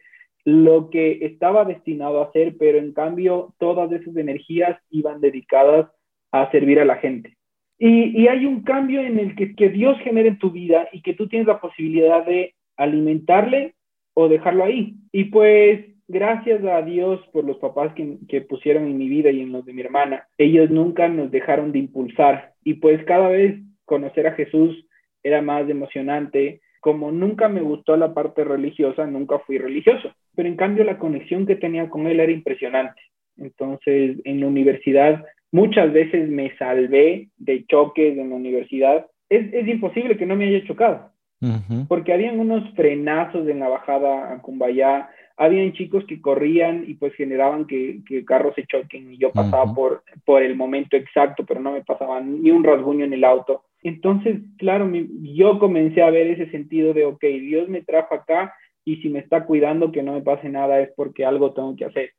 lo 0.48 0.88
que 0.88 1.26
estaba 1.26 1.66
destinado 1.66 2.20
a 2.22 2.28
hacer, 2.28 2.56
pero 2.58 2.78
en 2.78 2.94
cambio 2.94 3.52
todas 3.58 3.92
esas 3.92 4.16
energías 4.16 4.80
iban 4.88 5.20
dedicadas 5.20 5.90
a 6.32 6.50
servir 6.50 6.80
a 6.80 6.86
la 6.86 6.96
gente. 6.96 7.36
Y, 7.78 8.26
hay 8.28 8.46
un 8.46 8.62
cambio 8.62 9.02
en 9.02 9.18
el 9.18 9.36
que, 9.36 9.68
Dios 9.68 9.98
genera 10.00 10.26
en 10.26 10.38
tu 10.38 10.50
vida 10.50 10.88
y 10.90 11.02
que 11.02 11.12
tú 11.12 11.28
tienes 11.28 11.46
la 11.46 11.60
posibilidad 11.60 12.24
de 12.24 12.54
alimentarle 12.78 13.74
o 14.14 14.30
dejarlo 14.30 14.64
ahí. 14.64 14.94
Y 15.12 15.24
pues 15.24 15.84
gracias 16.08 16.64
a 16.64 16.80
Dios 16.80 17.20
por 17.30 17.44
los 17.44 17.58
papás 17.58 17.92
que, 17.94 18.40
pusieron 18.40 18.84
en 18.86 18.96
mi 18.96 19.06
vida 19.06 19.30
y 19.30 19.42
en 19.42 19.52
los 19.52 19.66
de 19.66 19.74
mi 19.74 19.82
hermana. 19.82 20.28
Ellos 20.38 20.70
nunca 20.70 21.08
nos 21.08 21.30
dejaron 21.30 21.72
de 21.72 21.80
impulsar. 21.80 22.54
Y 22.64 22.74
pues 22.74 23.04
cada 23.04 23.28
vez 23.28 23.60
conocer 23.84 24.26
a 24.26 24.32
Jesús 24.32 24.86
era 25.22 25.42
más 25.42 25.68
emocionante. 25.68 26.62
Como 26.80 27.10
nunca 27.12 27.48
me 27.48 27.60
gustó 27.60 27.96
la 27.96 28.14
parte 28.14 28.44
religiosa, 28.44 29.06
nunca 29.06 29.38
fui 29.40 29.58
religioso 29.58 30.12
pero 30.38 30.48
en 30.48 30.54
cambio 30.54 30.84
la 30.84 30.98
conexión 30.98 31.46
que 31.46 31.56
tenía 31.56 31.90
con 31.90 32.06
él 32.06 32.20
era 32.20 32.30
impresionante. 32.30 33.02
Entonces, 33.38 34.18
en 34.22 34.38
la 34.38 34.46
universidad, 34.46 35.24
muchas 35.50 35.92
veces 35.92 36.28
me 36.28 36.56
salvé 36.58 37.30
de 37.38 37.66
choques 37.66 38.16
en 38.16 38.30
la 38.30 38.36
universidad. 38.36 39.06
Es, 39.28 39.52
es 39.52 39.66
imposible 39.66 40.16
que 40.16 40.26
no 40.26 40.36
me 40.36 40.46
haya 40.46 40.64
chocado, 40.64 41.10
porque 41.88 42.12
habían 42.12 42.38
unos 42.38 42.72
frenazos 42.76 43.48
en 43.48 43.58
la 43.58 43.68
bajada 43.68 44.32
a 44.32 44.40
Cumbayá, 44.40 45.10
habían 45.36 45.72
chicos 45.72 46.04
que 46.06 46.20
corrían 46.20 46.84
y 46.86 46.94
pues 46.94 47.14
generaban 47.14 47.66
que, 47.66 47.98
que 48.06 48.24
carros 48.24 48.54
se 48.54 48.64
choquen 48.64 49.14
y 49.14 49.18
yo 49.18 49.32
pasaba 49.32 49.74
por, 49.74 50.04
por 50.24 50.44
el 50.44 50.54
momento 50.54 50.96
exacto, 50.96 51.44
pero 51.44 51.58
no 51.58 51.72
me 51.72 51.82
pasaba 51.82 52.20
ni 52.20 52.52
un 52.52 52.62
rasguño 52.62 53.04
en 53.04 53.14
el 53.14 53.24
auto. 53.24 53.64
Entonces, 53.82 54.40
claro, 54.58 54.90
yo 55.20 55.58
comencé 55.58 56.02
a 56.02 56.10
ver 56.10 56.26
ese 56.28 56.50
sentido 56.50 56.94
de, 56.94 57.04
ok, 57.04 57.20
Dios 57.20 57.68
me 57.68 57.82
trajo 57.82 58.14
acá 58.14 58.54
y 58.84 58.96
si 58.96 59.08
me 59.08 59.20
está 59.20 59.44
cuidando 59.44 59.92
que 59.92 60.02
no 60.02 60.14
me 60.14 60.22
pase 60.22 60.48
nada 60.48 60.80
es 60.80 60.90
porque 60.96 61.24
algo 61.24 61.52
tengo 61.52 61.76
que 61.76 61.84
hacer. 61.84 62.10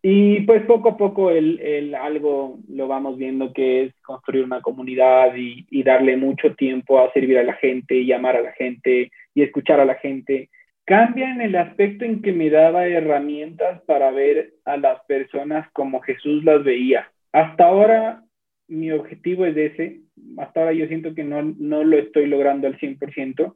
Y 0.00 0.40
pues 0.42 0.62
poco 0.64 0.90
a 0.90 0.96
poco 0.96 1.30
el, 1.30 1.60
el, 1.60 1.94
algo 1.94 2.58
lo 2.70 2.88
vamos 2.88 3.18
viendo 3.18 3.52
que 3.52 3.82
es 3.82 3.94
construir 4.00 4.44
una 4.44 4.62
comunidad 4.62 5.34
y, 5.36 5.66
y, 5.70 5.82
darle 5.82 6.16
mucho 6.16 6.54
tiempo 6.54 7.00
a 7.00 7.12
servir 7.12 7.38
a 7.38 7.42
la 7.42 7.52
gente 7.54 7.96
y 7.96 8.06
llamar 8.06 8.36
a 8.36 8.40
la 8.40 8.52
gente 8.52 9.10
y 9.34 9.42
escuchar 9.42 9.78
a 9.80 9.84
la 9.84 9.96
gente. 9.96 10.48
Cambia 10.86 11.30
en 11.30 11.42
el 11.42 11.56
aspecto 11.56 12.04
en 12.04 12.22
que 12.22 12.32
me 12.32 12.48
daba 12.48 12.86
herramientas 12.86 13.82
para 13.82 14.10
ver 14.10 14.54
a 14.64 14.78
las 14.78 15.04
personas 15.04 15.68
como 15.72 16.00
Jesús 16.00 16.44
las 16.44 16.64
veía. 16.64 17.10
Hasta 17.32 17.66
ahora 17.66 18.22
mi 18.68 18.90
objetivo 18.92 19.44
es 19.44 19.56
ese. 19.56 20.00
Hasta 20.38 20.60
ahora 20.60 20.72
yo 20.72 20.86
siento 20.86 21.14
que 21.14 21.24
no, 21.24 21.42
no 21.42 21.84
lo 21.84 21.98
estoy 21.98 22.26
logrando 22.26 22.66
al 22.66 22.78
100%, 22.78 23.54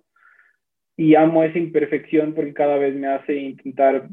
y 1.01 1.15
amo 1.15 1.43
esa 1.43 1.59
imperfección 1.59 2.35
porque 2.35 2.53
cada 2.53 2.77
vez 2.77 2.95
me 2.95 3.07
hace 3.07 3.35
intentar 3.35 4.09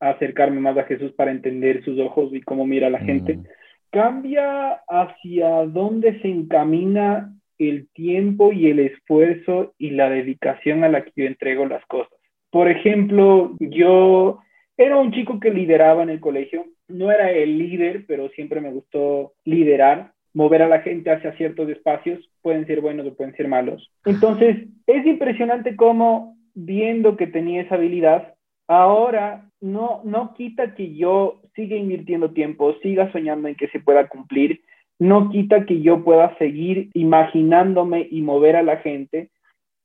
acercarme 0.00 0.60
más 0.60 0.76
a 0.76 0.84
Jesús 0.84 1.12
para 1.12 1.30
entender 1.30 1.82
sus 1.82 1.98
ojos 1.98 2.30
y 2.34 2.42
cómo 2.42 2.66
mira 2.66 2.88
a 2.88 2.90
la 2.90 2.98
gente. 2.98 3.36
Mm. 3.36 3.44
Cambia 3.90 4.72
hacia 4.86 5.64
dónde 5.64 6.20
se 6.20 6.28
encamina 6.28 7.32
el 7.58 7.88
tiempo 7.94 8.52
y 8.52 8.66
el 8.66 8.80
esfuerzo 8.80 9.72
y 9.78 9.90
la 9.90 10.10
dedicación 10.10 10.84
a 10.84 10.90
la 10.90 11.04
que 11.04 11.12
yo 11.16 11.24
entrego 11.24 11.64
las 11.64 11.84
cosas. 11.86 12.12
Por 12.50 12.68
ejemplo, 12.68 13.56
yo 13.58 14.40
era 14.76 14.98
un 14.98 15.12
chico 15.12 15.40
que 15.40 15.50
lideraba 15.50 16.02
en 16.02 16.10
el 16.10 16.20
colegio, 16.20 16.66
no 16.88 17.10
era 17.10 17.30
el 17.30 17.56
líder, 17.56 18.04
pero 18.06 18.28
siempre 18.30 18.60
me 18.60 18.72
gustó 18.72 19.32
liderar, 19.44 20.12
mover 20.36 20.60
a 20.60 20.68
la 20.68 20.80
gente 20.80 21.10
hacia 21.10 21.32
ciertos 21.38 21.66
espacios, 21.70 22.20
pueden 22.42 22.66
ser 22.66 22.82
buenos 22.82 23.06
o 23.06 23.14
pueden 23.14 23.34
ser 23.36 23.48
malos. 23.48 23.90
Entonces, 24.04 24.68
es 24.86 25.06
impresionante 25.06 25.74
cómo 25.76 26.36
viendo 26.54 27.16
que 27.16 27.26
tenía 27.26 27.62
esa 27.62 27.76
habilidad, 27.76 28.34
ahora 28.68 29.48
no, 29.62 30.02
no 30.04 30.34
quita 30.34 30.74
que 30.74 30.94
yo 30.94 31.40
siga 31.54 31.76
invirtiendo 31.76 32.32
tiempo, 32.32 32.74
siga 32.82 33.10
soñando 33.12 33.48
en 33.48 33.54
que 33.54 33.68
se 33.68 33.80
pueda 33.80 34.08
cumplir, 34.08 34.60
no 34.98 35.30
quita 35.30 35.64
que 35.64 35.80
yo 35.80 36.04
pueda 36.04 36.36
seguir 36.36 36.90
imaginándome 36.92 38.06
y 38.10 38.20
mover 38.20 38.56
a 38.56 38.62
la 38.62 38.76
gente, 38.76 39.30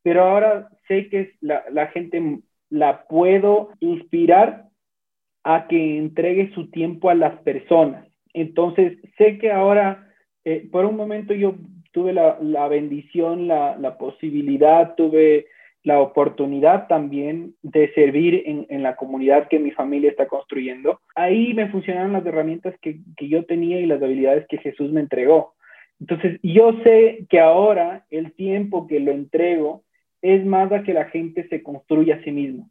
pero 0.04 0.24
ahora 0.24 0.70
sé 0.90 1.08
que 1.08 1.32
la, 1.40 1.64
la 1.72 1.88
gente 1.88 2.40
la 2.70 3.04
puedo 3.08 3.70
inspirar 3.80 4.66
a 5.46 5.68
que 5.70 5.98
entregue 5.98 6.52
su 6.54 6.70
tiempo 6.72 7.10
a 7.10 7.16
las 7.16 7.40
personas. 7.40 8.06
Entonces, 8.34 8.98
sé 9.18 9.38
que 9.38 9.52
ahora, 9.52 10.11
eh, 10.46 10.68
por 10.72 10.86
un 10.86 10.96
momento 10.96 11.34
yo 11.34 11.56
tuve 11.92 12.14
la, 12.14 12.38
la 12.42 12.68
bendición, 12.68 13.48
la, 13.48 13.78
la, 13.78 13.98
posibilidad, 13.98 14.96
tuve 14.96 15.48
la 15.84 16.00
oportunidad 16.00 16.88
también 16.88 17.56
de 17.64 17.94
servir 17.94 18.44
en, 18.46 18.66
en, 18.70 18.84
la 18.84 18.96
comunidad 18.96 19.48
que 19.48 19.60
mi 19.60 19.72
familia 19.72 20.10
está 20.10 20.28
construyendo. 20.28 21.00
Ahí 21.16 21.54
me 21.54 21.70
funcionaron 21.70 22.14
las 22.14 22.26
herramientas 22.26 22.76
que, 22.82 23.00
que 23.18 23.28
yo 23.28 23.46
tenía 23.46 23.80
y 23.80 23.86
las 23.86 24.02
habilidades 24.02 24.48
que 24.48 24.58
Jesús 24.58 24.92
me 24.92 25.02
entregó. 25.02 25.54
Entonces, 26.00 26.40
yo 26.42 26.74
sé 26.84 27.26
que 27.30 27.40
ahora 27.40 28.06
el 28.10 28.34
tiempo 28.34 28.88
que 28.88 29.00
lo 29.00 29.12
entrego 29.12 29.84
es 30.22 30.46
más 30.46 30.72
a 30.72 30.84
que 30.84 30.94
la 30.94 31.06
gente 31.06 31.48
se 31.48 31.64
construya 31.64 32.16
a 32.16 32.24
sí 32.24 32.32
mismo. 32.32 32.70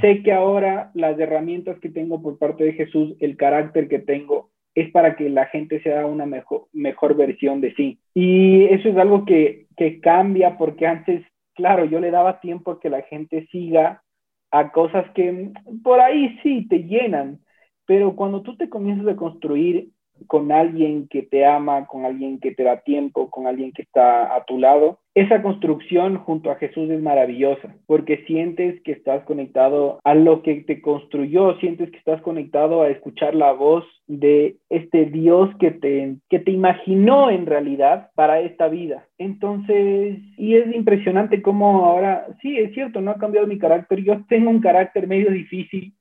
Sé 0.00 0.22
que 0.22 0.32
ahora 0.32 0.90
las 0.94 1.18
herramientas 1.18 1.78
que 1.80 1.90
tengo 1.90 2.22
por 2.22 2.38
parte 2.38 2.64
de 2.64 2.72
Jesús, 2.72 3.14
el 3.20 3.36
carácter 3.36 3.88
que 3.88 3.98
tengo, 3.98 4.50
es 4.80 4.90
para 4.90 5.16
que 5.16 5.28
la 5.28 5.46
gente 5.46 5.82
sea 5.82 6.06
una 6.06 6.26
mejor, 6.26 6.66
mejor 6.72 7.16
versión 7.16 7.60
de 7.60 7.74
sí. 7.74 7.98
Y 8.14 8.64
eso 8.64 8.88
es 8.88 8.96
algo 8.96 9.24
que, 9.24 9.66
que 9.76 10.00
cambia 10.00 10.56
porque 10.58 10.86
antes, 10.86 11.24
claro, 11.54 11.84
yo 11.84 12.00
le 12.00 12.10
daba 12.10 12.40
tiempo 12.40 12.72
a 12.72 12.80
que 12.80 12.90
la 12.90 13.02
gente 13.02 13.46
siga 13.50 14.02
a 14.50 14.72
cosas 14.72 15.08
que 15.12 15.50
por 15.82 16.00
ahí 16.00 16.38
sí 16.42 16.66
te 16.68 16.80
llenan, 16.84 17.40
pero 17.86 18.16
cuando 18.16 18.42
tú 18.42 18.56
te 18.56 18.68
comienzas 18.68 19.06
a 19.08 19.16
construir 19.16 19.90
con 20.26 20.52
alguien 20.52 21.08
que 21.08 21.22
te 21.22 21.44
ama, 21.46 21.86
con 21.86 22.04
alguien 22.04 22.40
que 22.40 22.52
te 22.54 22.64
da 22.64 22.80
tiempo, 22.80 23.30
con 23.30 23.46
alguien 23.46 23.72
que 23.72 23.82
está 23.82 24.34
a 24.34 24.44
tu 24.44 24.58
lado. 24.58 24.99
Esa 25.14 25.42
construcción 25.42 26.18
junto 26.18 26.52
a 26.52 26.56
Jesús 26.56 26.88
es 26.88 27.02
maravillosa 27.02 27.74
porque 27.86 28.24
sientes 28.26 28.80
que 28.82 28.92
estás 28.92 29.24
conectado 29.24 29.98
a 30.04 30.14
lo 30.14 30.42
que 30.42 30.62
te 30.62 30.80
construyó, 30.80 31.58
sientes 31.58 31.90
que 31.90 31.98
estás 31.98 32.22
conectado 32.22 32.82
a 32.82 32.90
escuchar 32.90 33.34
la 33.34 33.52
voz 33.52 33.84
de 34.06 34.56
este 34.68 35.06
Dios 35.06 35.50
que 35.58 35.72
te, 35.72 36.16
que 36.28 36.38
te 36.38 36.52
imaginó 36.52 37.28
en 37.28 37.46
realidad 37.46 38.10
para 38.14 38.40
esta 38.40 38.68
vida. 38.68 39.08
Entonces, 39.18 40.18
y 40.36 40.54
es 40.54 40.72
impresionante 40.74 41.42
cómo 41.42 41.86
ahora, 41.86 42.26
sí, 42.40 42.56
es 42.58 42.72
cierto, 42.72 43.00
no 43.00 43.10
ha 43.10 43.18
cambiado 43.18 43.48
mi 43.48 43.58
carácter, 43.58 44.04
yo 44.04 44.24
tengo 44.28 44.48
un 44.48 44.60
carácter 44.60 45.08
medio 45.08 45.30
difícil, 45.32 45.92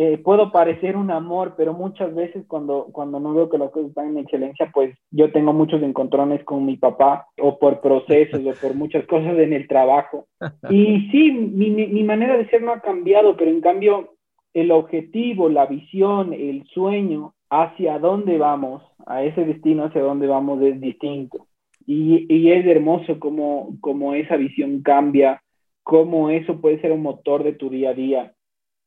eh, 0.00 0.16
puedo 0.16 0.52
parecer 0.52 0.96
un 0.96 1.10
amor, 1.10 1.54
pero 1.56 1.74
muchas 1.74 2.14
veces 2.14 2.44
cuando, 2.46 2.86
cuando 2.92 3.18
no 3.18 3.34
veo 3.34 3.50
que 3.50 3.58
las 3.58 3.72
cosas 3.72 3.88
están 3.88 4.10
en 4.10 4.18
excelencia, 4.18 4.70
pues 4.72 4.96
yo 5.10 5.32
tengo 5.32 5.52
muchos 5.52 5.82
encontrones 5.82 6.44
con 6.44 6.64
mi 6.64 6.76
papá 6.76 7.26
o 7.36 7.58
por 7.58 7.80
procesos 7.80 8.40
o 8.46 8.52
por 8.62 8.76
muchas 8.76 9.04
cosas 9.06 9.36
en 9.36 9.52
el 9.52 9.66
trabajo. 9.66 10.28
Y 10.70 11.10
sí, 11.10 11.32
mi, 11.32 11.70
mi 11.70 12.04
manera 12.04 12.36
de 12.36 12.48
ser 12.48 12.62
no 12.62 12.74
ha 12.74 12.80
cambiado, 12.80 13.36
pero 13.36 13.50
en 13.50 13.60
cambio 13.60 14.14
el 14.54 14.70
objetivo, 14.70 15.48
la 15.48 15.66
visión, 15.66 16.32
el 16.32 16.64
sueño 16.66 17.34
hacia 17.50 17.98
dónde 17.98 18.38
vamos, 18.38 18.84
a 19.04 19.24
ese 19.24 19.44
destino 19.44 19.86
hacia 19.86 20.02
dónde 20.02 20.28
vamos 20.28 20.62
es 20.62 20.80
distinto. 20.80 21.48
Y, 21.86 22.32
y 22.32 22.52
es 22.52 22.64
hermoso 22.66 23.18
cómo, 23.18 23.70
cómo 23.80 24.14
esa 24.14 24.36
visión 24.36 24.80
cambia, 24.82 25.42
cómo 25.82 26.30
eso 26.30 26.60
puede 26.60 26.80
ser 26.80 26.92
un 26.92 27.02
motor 27.02 27.42
de 27.42 27.54
tu 27.54 27.68
día 27.68 27.90
a 27.90 27.94
día 27.94 28.32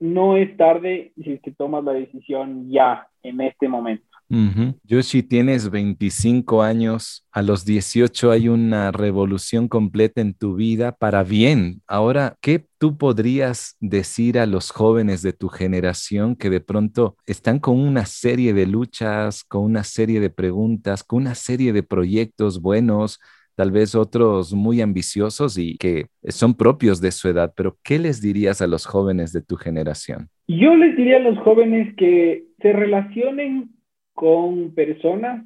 no 0.01 0.35
es 0.35 0.57
tarde 0.57 1.13
si 1.23 1.33
es 1.33 1.41
que 1.41 1.51
tomas 1.51 1.83
la 1.83 1.93
decisión 1.93 2.69
ya, 2.69 3.07
en 3.23 3.39
este 3.39 3.69
momento. 3.69 4.03
Yoshi, 4.83 5.23
tienes 5.23 5.69
25 5.69 6.63
años, 6.63 7.27
a 7.33 7.41
los 7.41 7.65
18 7.65 8.31
hay 8.31 8.47
una 8.47 8.91
revolución 8.91 9.67
completa 9.67 10.21
en 10.21 10.33
tu 10.33 10.55
vida 10.55 10.93
para 10.93 11.23
bien. 11.23 11.81
Ahora, 11.85 12.37
¿qué 12.39 12.65
tú 12.77 12.97
podrías 12.97 13.75
decir 13.81 14.39
a 14.39 14.45
los 14.45 14.71
jóvenes 14.71 15.21
de 15.21 15.33
tu 15.33 15.49
generación 15.49 16.37
que 16.37 16.49
de 16.49 16.61
pronto 16.61 17.17
están 17.25 17.59
con 17.59 17.77
una 17.77 18.05
serie 18.05 18.53
de 18.53 18.67
luchas, 18.67 19.43
con 19.43 19.63
una 19.63 19.83
serie 19.83 20.21
de 20.21 20.29
preguntas, 20.29 21.03
con 21.03 21.23
una 21.23 21.35
serie 21.35 21.73
de 21.73 21.83
proyectos 21.83 22.61
buenos? 22.61 23.19
Tal 23.61 23.69
vez 23.69 23.93
otros 23.93 24.55
muy 24.55 24.81
ambiciosos 24.81 25.55
y 25.55 25.77
que 25.77 26.07
son 26.29 26.55
propios 26.55 26.99
de 26.99 27.11
su 27.11 27.29
edad, 27.29 27.53
pero 27.55 27.77
¿qué 27.83 27.99
les 27.99 28.19
dirías 28.19 28.59
a 28.59 28.65
los 28.65 28.87
jóvenes 28.87 29.33
de 29.33 29.43
tu 29.43 29.55
generación? 29.55 30.29
Yo 30.47 30.75
les 30.75 30.97
diría 30.97 31.17
a 31.17 31.19
los 31.19 31.37
jóvenes 31.37 31.95
que 31.95 32.45
se 32.59 32.73
relacionen 32.73 33.69
con 34.15 34.73
personas 34.73 35.45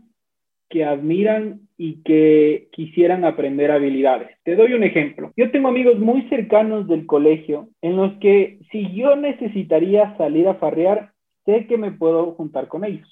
que 0.70 0.86
admiran 0.86 1.68
y 1.78 2.04
que 2.04 2.70
quisieran 2.72 3.26
aprender 3.26 3.70
habilidades. 3.70 4.30
Te 4.46 4.56
doy 4.56 4.72
un 4.72 4.86
ejemplo. 4.86 5.34
Yo 5.36 5.52
tengo 5.52 5.68
amigos 5.68 6.00
muy 6.00 6.22
cercanos 6.30 6.88
del 6.88 7.06
colegio 7.06 7.68
en 7.82 7.98
los 7.98 8.14
que 8.20 8.60
si 8.72 8.96
yo 8.96 9.18
necesitaría 9.18 10.16
salir 10.16 10.48
a 10.48 10.56
farrear, 10.56 11.12
sé 11.44 11.68
que 11.68 11.78
me 11.78 11.92
puedo 11.92 12.32
juntar 12.36 12.70
con 12.70 12.86
ellos. 12.86 13.10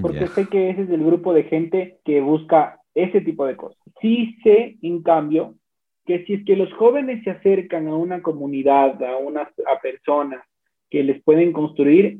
Porque 0.00 0.26
sé 0.28 0.48
que 0.48 0.70
ese 0.70 0.84
es 0.84 0.90
el 0.90 1.04
grupo 1.04 1.34
de 1.34 1.44
gente 1.44 1.98
que 2.06 2.22
busca 2.22 2.77
ese 3.02 3.20
tipo 3.20 3.46
de 3.46 3.56
cosas. 3.56 3.78
Sí 4.00 4.36
sé, 4.42 4.76
en 4.82 5.02
cambio, 5.02 5.54
que 6.04 6.24
si 6.24 6.34
es 6.34 6.44
que 6.44 6.56
los 6.56 6.72
jóvenes 6.74 7.22
se 7.22 7.30
acercan 7.30 7.86
a 7.88 7.96
una 7.96 8.22
comunidad, 8.22 9.02
a 9.02 9.16
unas 9.16 9.48
a 9.66 9.80
personas 9.80 10.42
que 10.90 11.02
les 11.04 11.22
pueden 11.22 11.52
construir, 11.52 12.18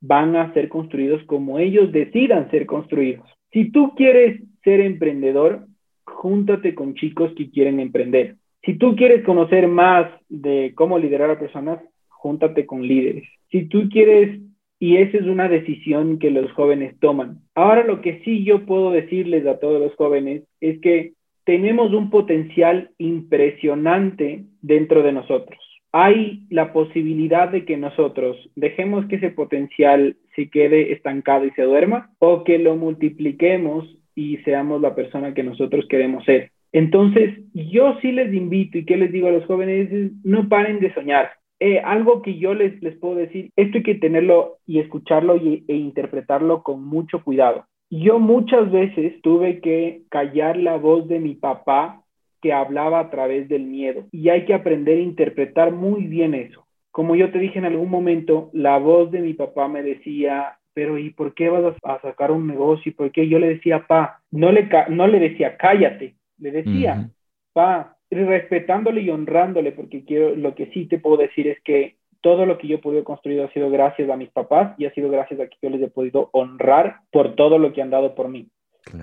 van 0.00 0.36
a 0.36 0.52
ser 0.54 0.68
construidos 0.68 1.22
como 1.24 1.58
ellos 1.58 1.92
decidan 1.92 2.50
ser 2.50 2.66
construidos. 2.66 3.28
Si 3.52 3.70
tú 3.72 3.94
quieres 3.96 4.42
ser 4.62 4.80
emprendedor, 4.80 5.66
júntate 6.04 6.74
con 6.74 6.94
chicos 6.94 7.32
que 7.36 7.50
quieren 7.50 7.80
emprender. 7.80 8.36
Si 8.62 8.74
tú 8.74 8.94
quieres 8.94 9.24
conocer 9.24 9.68
más 9.68 10.10
de 10.28 10.72
cómo 10.74 10.98
liderar 10.98 11.30
a 11.30 11.38
personas, 11.38 11.80
júntate 12.08 12.66
con 12.66 12.82
líderes. 12.82 13.26
Si 13.50 13.66
tú 13.66 13.88
quieres 13.90 14.38
y 14.80 14.96
esa 14.96 15.18
es 15.18 15.24
una 15.24 15.48
decisión 15.48 16.18
que 16.18 16.30
los 16.30 16.50
jóvenes 16.52 16.98
toman. 17.00 17.40
Ahora 17.54 17.84
lo 17.84 18.00
que 18.00 18.22
sí 18.24 18.44
yo 18.44 18.64
puedo 18.64 18.90
decirles 18.90 19.46
a 19.46 19.60
todos 19.60 19.78
los 19.78 19.94
jóvenes 19.94 20.42
es 20.60 20.80
que 20.80 21.12
tenemos 21.44 21.92
un 21.92 22.08
potencial 22.08 22.90
impresionante 22.96 24.44
dentro 24.62 25.02
de 25.02 25.12
nosotros. 25.12 25.58
Hay 25.92 26.44
la 26.48 26.72
posibilidad 26.72 27.50
de 27.50 27.64
que 27.64 27.76
nosotros 27.76 28.36
dejemos 28.56 29.04
que 29.06 29.16
ese 29.16 29.30
potencial 29.30 30.16
se 30.34 30.48
quede 30.48 30.92
estancado 30.92 31.44
y 31.44 31.50
se 31.50 31.62
duerma 31.62 32.10
o 32.18 32.42
que 32.44 32.58
lo 32.58 32.76
multipliquemos 32.76 33.98
y 34.14 34.38
seamos 34.38 34.80
la 34.80 34.94
persona 34.94 35.34
que 35.34 35.42
nosotros 35.42 35.86
queremos 35.88 36.24
ser. 36.24 36.52
Entonces, 36.72 37.38
yo 37.52 37.98
sí 38.00 38.12
les 38.12 38.32
invito 38.32 38.78
y 38.78 38.84
que 38.84 38.96
les 38.96 39.12
digo 39.12 39.28
a 39.28 39.32
los 39.32 39.44
jóvenes, 39.46 40.12
no 40.22 40.48
paren 40.48 40.78
de 40.80 40.94
soñar. 40.94 41.30
Eh, 41.62 41.78
algo 41.80 42.22
que 42.22 42.38
yo 42.38 42.54
les, 42.54 42.82
les 42.82 42.96
puedo 42.96 43.16
decir, 43.16 43.50
esto 43.54 43.78
hay 43.78 43.84
que 43.84 43.94
tenerlo 43.96 44.56
y 44.66 44.80
escucharlo 44.80 45.36
y, 45.36 45.64
e 45.68 45.76
interpretarlo 45.76 46.62
con 46.62 46.82
mucho 46.82 47.22
cuidado. 47.22 47.66
Yo 47.90 48.18
muchas 48.18 48.70
veces 48.70 49.20
tuve 49.20 49.60
que 49.60 50.02
callar 50.08 50.56
la 50.56 50.76
voz 50.76 51.06
de 51.06 51.18
mi 51.18 51.34
papá 51.34 52.02
que 52.40 52.52
hablaba 52.54 53.00
a 53.00 53.10
través 53.10 53.48
del 53.48 53.64
miedo 53.64 54.06
y 54.10 54.30
hay 54.30 54.46
que 54.46 54.54
aprender 54.54 54.98
a 54.98 55.02
interpretar 55.02 55.72
muy 55.72 56.04
bien 56.06 56.34
eso. 56.34 56.66
Como 56.92 57.14
yo 57.14 57.30
te 57.30 57.38
dije 57.38 57.58
en 57.58 57.66
algún 57.66 57.90
momento, 57.90 58.48
la 58.52 58.78
voz 58.78 59.10
de 59.10 59.20
mi 59.20 59.34
papá 59.34 59.68
me 59.68 59.82
decía, 59.82 60.56
pero 60.72 60.98
¿y 60.98 61.10
por 61.10 61.34
qué 61.34 61.50
vas 61.50 61.74
a 61.84 62.00
sacar 62.00 62.30
un 62.30 62.46
negocio? 62.46 62.90
¿Y 62.90 62.94
por 62.94 63.12
qué? 63.12 63.28
Yo 63.28 63.38
le 63.38 63.48
decía, 63.48 63.86
pa, 63.86 64.22
no 64.30 64.50
le, 64.50 64.68
no 64.88 65.06
le 65.06 65.20
decía, 65.20 65.56
cállate, 65.58 66.14
le 66.38 66.50
decía, 66.52 67.10
pa, 67.52 67.96
respetándole 68.10 69.02
y 69.02 69.10
honrándole, 69.10 69.72
porque 69.72 70.04
quiero, 70.04 70.34
lo 70.34 70.54
que 70.54 70.66
sí 70.66 70.86
te 70.86 70.98
puedo 70.98 71.16
decir 71.16 71.46
es 71.48 71.60
que 71.62 71.96
todo 72.20 72.44
lo 72.44 72.58
que 72.58 72.68
yo 72.68 72.76
he 72.76 72.80
podido 72.80 73.04
construir 73.04 73.40
ha 73.40 73.52
sido 73.52 73.70
gracias 73.70 74.10
a 74.10 74.16
mis 74.16 74.30
papás 74.30 74.74
y 74.78 74.84
ha 74.84 74.92
sido 74.92 75.10
gracias 75.10 75.40
a 75.40 75.46
que 75.46 75.56
yo 75.62 75.70
les 75.70 75.80
he 75.82 75.88
podido 75.88 76.28
honrar 76.32 76.96
por 77.10 77.34
todo 77.34 77.58
lo 77.58 77.72
que 77.72 77.82
han 77.82 77.90
dado 77.90 78.14
por 78.14 78.28
mí. 78.28 78.48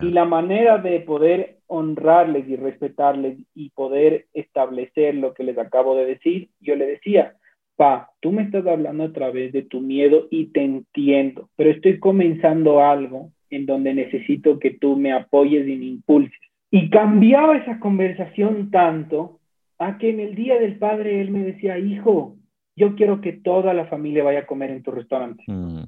Y 0.02 0.10
la 0.10 0.26
manera 0.26 0.80
de 0.80 1.00
poder 1.02 1.58
honrarles 1.68 2.48
y 2.50 2.56
respetarles 2.56 3.38
y 3.54 3.70
poder 3.70 4.26
establecer 4.34 5.16
lo 5.16 5.34
que 5.34 5.44
les 5.44 5.58
acabo 5.58 5.96
de 5.96 6.06
decir, 6.06 6.50
yo 6.60 6.76
le 6.76 6.88
decía, 6.88 7.36
pa, 7.76 8.10
tú 8.20 8.32
me 8.32 8.42
estás 8.42 8.66
hablando 8.66 9.06
a 9.06 9.14
través 9.14 9.54
de 9.54 9.62
tu 9.62 9.80
miedo 9.80 10.28
y 10.30 10.48
te 10.48 10.64
entiendo, 10.64 11.50
pero 11.56 11.70
estoy 11.70 12.00
comenzando 12.00 12.82
algo 12.82 13.32
en 13.50 13.66
donde 13.66 13.94
necesito 13.94 14.60
que 14.60 14.72
tú 14.72 14.98
me 14.98 15.14
apoyes 15.14 15.68
y 15.68 15.76
me 15.76 15.86
impulses. 15.86 16.37
Y 16.72 16.90
cambiaba 16.90 17.58
esa 17.58 17.80
conversación 17.80 18.72
tanto 18.72 19.40
a 19.80 19.98
que 19.98 20.10
en 20.10 20.20
el 20.20 20.36
Día 20.36 20.60
del 20.60 20.78
Padre 20.78 21.22
él 21.22 21.32
me 21.32 21.44
decía, 21.44 21.78
hijo, 21.78 22.36
yo 22.76 22.96
quiero 22.96 23.22
que 23.22 23.34
toda 23.34 23.74
la 23.74 23.86
familia 23.86 24.24
vaya 24.24 24.40
a 24.40 24.46
comer 24.46 24.72
en 24.72 24.84
tu 24.84 24.92
restaurante. 24.92 25.44
Mm. 25.48 25.84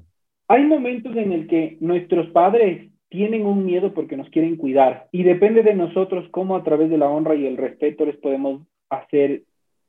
Hay 0.48 0.64
momentos 0.64 1.14
en 1.16 1.32
el 1.32 1.46
que 1.46 1.76
nuestros 1.80 2.28
padres 2.30 2.90
tienen 3.08 3.46
un 3.46 3.64
miedo 3.64 3.94
porque 3.94 4.16
nos 4.16 4.28
quieren 4.30 4.56
cuidar 4.56 5.06
y 5.12 5.22
depende 5.22 5.62
de 5.62 5.74
nosotros 5.74 6.28
cómo 6.30 6.56
a 6.56 6.64
través 6.64 6.90
de 6.90 6.98
la 6.98 7.08
honra 7.08 7.36
y 7.36 7.46
el 7.46 7.56
respeto 7.56 8.04
les 8.04 8.16
podemos 8.16 8.62
hacer 8.88 9.42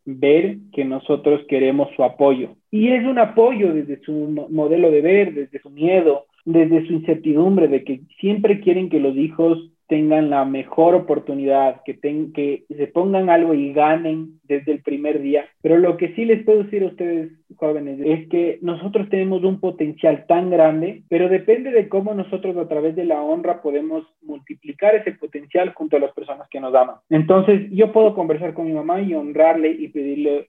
ver 0.05 0.57
que 0.73 0.85
nosotros 0.85 1.41
queremos 1.47 1.89
su 1.95 2.03
apoyo. 2.03 2.55
Y 2.69 2.89
es 2.89 3.03
un 3.05 3.19
apoyo 3.19 3.73
desde 3.73 4.01
su 4.01 4.13
modelo 4.49 4.91
de 4.91 5.01
ver, 5.01 5.33
desde 5.33 5.59
su 5.59 5.69
miedo, 5.69 6.25
desde 6.45 6.85
su 6.87 6.93
incertidumbre 6.93 7.67
de 7.67 7.83
que 7.83 8.01
siempre 8.19 8.59
quieren 8.61 8.89
que 8.89 8.99
los 8.99 9.15
hijos 9.15 9.71
tengan 9.91 10.29
la 10.29 10.45
mejor 10.45 10.95
oportunidad, 10.95 11.81
que, 11.83 11.99
que 11.99 12.63
se 12.69 12.87
pongan 12.87 13.29
algo 13.29 13.53
y 13.53 13.73
ganen 13.73 14.39
desde 14.45 14.71
el 14.71 14.81
primer 14.81 15.21
día. 15.21 15.49
Pero 15.61 15.77
lo 15.79 15.97
que 15.97 16.15
sí 16.15 16.23
les 16.23 16.45
puedo 16.45 16.63
decir 16.63 16.83
a 16.83 16.87
ustedes, 16.87 17.33
jóvenes, 17.57 17.99
es 18.01 18.29
que 18.29 18.57
nosotros 18.61 19.09
tenemos 19.09 19.43
un 19.43 19.59
potencial 19.59 20.25
tan 20.29 20.49
grande, 20.49 21.03
pero 21.09 21.27
depende 21.27 21.71
de 21.71 21.89
cómo 21.89 22.13
nosotros 22.13 22.55
a 22.55 22.69
través 22.69 22.95
de 22.95 23.03
la 23.03 23.21
honra 23.21 23.61
podemos 23.61 24.05
multiplicar 24.21 24.95
ese 24.95 25.11
potencial 25.11 25.73
junto 25.73 25.97
a 25.97 25.99
las 25.99 26.13
personas 26.13 26.47
que 26.49 26.61
nos 26.61 26.73
aman. 26.73 26.95
Entonces, 27.09 27.69
yo 27.71 27.91
puedo 27.91 28.15
conversar 28.15 28.53
con 28.53 28.67
mi 28.67 28.71
mamá 28.71 29.01
y 29.01 29.13
honrarle 29.13 29.71
y 29.71 29.89
pedirle 29.89 30.47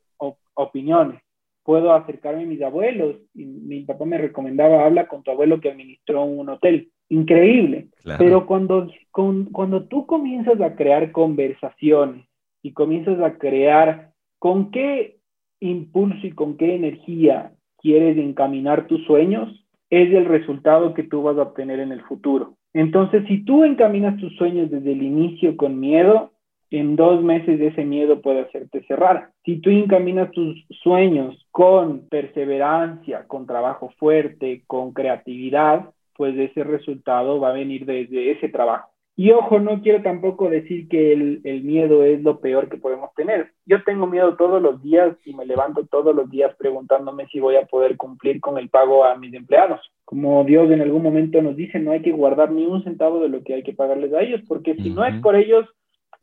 opiniones 0.54 1.20
puedo 1.64 1.92
acercarme 1.92 2.42
a 2.42 2.46
mis 2.46 2.62
abuelos. 2.62 3.16
Y 3.34 3.44
mi 3.44 3.80
papá 3.80 4.04
me 4.04 4.18
recomendaba, 4.18 4.84
habla 4.84 5.08
con 5.08 5.22
tu 5.22 5.30
abuelo 5.30 5.60
que 5.60 5.70
administró 5.70 6.24
un 6.24 6.48
hotel. 6.48 6.91
Increíble. 7.12 7.88
Pero 8.16 8.46
cuando, 8.46 8.88
cuando 9.10 9.84
tú 9.84 10.06
comienzas 10.06 10.58
a 10.62 10.74
crear 10.76 11.12
conversaciones 11.12 12.24
y 12.62 12.72
comienzas 12.72 13.20
a 13.20 13.36
crear 13.36 14.12
con 14.38 14.70
qué 14.70 15.18
impulso 15.60 16.26
y 16.26 16.32
con 16.32 16.56
qué 16.56 16.74
energía 16.74 17.52
quieres 17.76 18.16
encaminar 18.16 18.86
tus 18.86 19.04
sueños, 19.04 19.62
es 19.90 20.10
el 20.10 20.24
resultado 20.24 20.94
que 20.94 21.02
tú 21.02 21.22
vas 21.22 21.36
a 21.36 21.42
obtener 21.42 21.80
en 21.80 21.92
el 21.92 22.00
futuro. 22.04 22.54
Entonces, 22.72 23.24
si 23.28 23.44
tú 23.44 23.62
encaminas 23.62 24.16
tus 24.16 24.34
sueños 24.36 24.70
desde 24.70 24.92
el 24.92 25.02
inicio 25.02 25.54
con 25.58 25.78
miedo, 25.78 26.32
en 26.70 26.96
dos 26.96 27.22
meses 27.22 27.60
ese 27.60 27.84
miedo 27.84 28.22
puede 28.22 28.40
hacerte 28.40 28.82
cerrar. 28.86 29.32
Si 29.44 29.58
tú 29.58 29.68
encaminas 29.68 30.30
tus 30.30 30.64
sueños 30.82 31.46
con 31.50 32.08
perseverancia, 32.08 33.26
con 33.26 33.46
trabajo 33.46 33.92
fuerte, 33.98 34.62
con 34.66 34.94
creatividad, 34.94 35.90
pues 36.16 36.36
ese 36.36 36.64
resultado 36.64 37.40
va 37.40 37.50
a 37.50 37.54
venir 37.54 37.86
desde 37.86 38.32
ese 38.32 38.48
trabajo. 38.48 38.92
Y 39.14 39.30
ojo, 39.30 39.60
no 39.60 39.82
quiero 39.82 40.02
tampoco 40.02 40.48
decir 40.48 40.88
que 40.88 41.12
el, 41.12 41.42
el, 41.44 41.62
miedo 41.64 42.02
es 42.02 42.22
lo 42.22 42.40
peor 42.40 42.70
que 42.70 42.78
podemos 42.78 43.12
tener. 43.14 43.52
Yo 43.66 43.84
tengo 43.84 44.06
miedo 44.06 44.36
todos 44.36 44.62
los 44.62 44.82
días 44.82 45.14
y 45.26 45.34
me 45.34 45.44
levanto 45.44 45.86
todos 45.86 46.16
los 46.16 46.30
días 46.30 46.54
preguntándome 46.56 47.26
si 47.26 47.38
voy 47.38 47.56
a 47.56 47.66
poder 47.66 47.98
cumplir 47.98 48.40
con 48.40 48.56
el 48.56 48.70
pago 48.70 49.04
a 49.04 49.16
mis 49.16 49.34
empleados. 49.34 49.80
Como 50.06 50.42
Dios 50.44 50.70
en 50.70 50.80
algún 50.80 51.02
momento 51.02 51.42
nos 51.42 51.56
dice, 51.56 51.78
no 51.78 51.92
hay 51.92 52.00
que 52.00 52.12
guardar 52.12 52.52
ni 52.52 52.64
un 52.64 52.82
centavo 52.84 53.20
de 53.20 53.28
lo 53.28 53.42
que 53.44 53.54
hay 53.54 53.62
que 53.62 53.74
pagarles 53.74 54.14
a 54.14 54.22
ellos, 54.22 54.40
porque 54.48 54.74
si 54.76 54.88
no 54.88 55.04
es 55.04 55.20
por 55.20 55.36
ellos, 55.36 55.68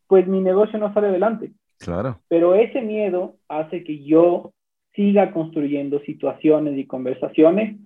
pues 0.07 0.27
mi 0.27 0.41
negocio 0.41 0.79
no 0.79 0.91
sale 0.91 1.07
adelante. 1.09 1.51
Claro. 1.77 2.19
Pero 2.27 2.55
ese 2.55 2.81
miedo 2.81 3.35
hace 3.47 3.83
que 3.83 4.03
yo 4.03 4.51
siga 4.93 5.31
construyendo 5.31 5.99
situaciones 5.99 6.77
y 6.77 6.87
conversaciones 6.87 7.77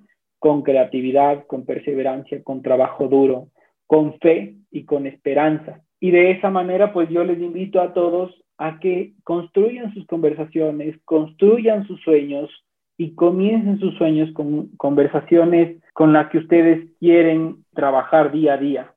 con 0.44 0.62
creatividad, 0.62 1.46
con 1.48 1.64
perseverancia, 1.64 2.44
con 2.44 2.62
trabajo 2.62 3.08
duro, 3.08 3.48
con 3.88 4.20
fe 4.20 4.58
y 4.72 4.84
con 4.84 5.08
esperanza. 5.08 5.80
Y 6.02 6.12
de 6.12 6.32
esa 6.32 6.50
manera, 6.50 6.92
pues 6.92 7.08
yo 7.08 7.24
les 7.24 7.40
invito 7.40 7.80
a 7.80 7.94
todos 7.94 8.30
a 8.58 8.78
que 8.82 9.14
construyan 9.24 9.94
sus 9.94 10.06
conversaciones, 10.06 11.00
construyan 11.06 11.88
sus 11.88 12.02
sueños 12.02 12.50
y 12.98 13.16
comiencen 13.16 13.80
sus 13.80 13.96
sueños 13.96 14.34
con 14.34 14.68
conversaciones 14.76 15.82
con 15.94 16.12
las 16.12 16.30
que 16.30 16.40
ustedes 16.40 16.90
quieren 17.00 17.64
trabajar 17.74 18.34
día 18.34 18.56
a 18.56 18.58
día 18.58 18.94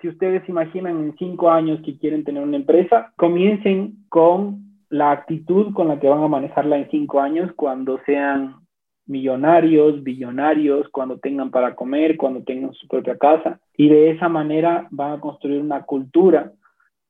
si 0.00 0.08
ustedes 0.08 0.46
imaginan 0.48 0.96
en 0.98 1.16
cinco 1.16 1.48
años 1.48 1.80
que 1.84 1.96
quieren 1.96 2.24
tener 2.24 2.42
una 2.42 2.56
empresa, 2.56 3.12
comiencen 3.14 4.04
con 4.08 4.58
la 4.88 5.12
actitud 5.12 5.72
con 5.74 5.86
la 5.86 6.00
que 6.00 6.08
van 6.08 6.24
a 6.24 6.28
manejarla 6.28 6.76
en 6.76 6.90
cinco 6.90 7.20
años 7.20 7.52
cuando 7.54 8.00
sean 8.04 8.61
millonarios, 9.06 10.02
billonarios, 10.02 10.88
cuando 10.90 11.18
tengan 11.18 11.50
para 11.50 11.74
comer, 11.74 12.16
cuando 12.16 12.42
tengan 12.42 12.72
su 12.74 12.86
propia 12.88 13.16
casa. 13.16 13.60
Y 13.76 13.88
de 13.88 14.10
esa 14.10 14.28
manera 14.28 14.86
van 14.90 15.12
a 15.12 15.20
construir 15.20 15.60
una 15.60 15.82
cultura 15.82 16.52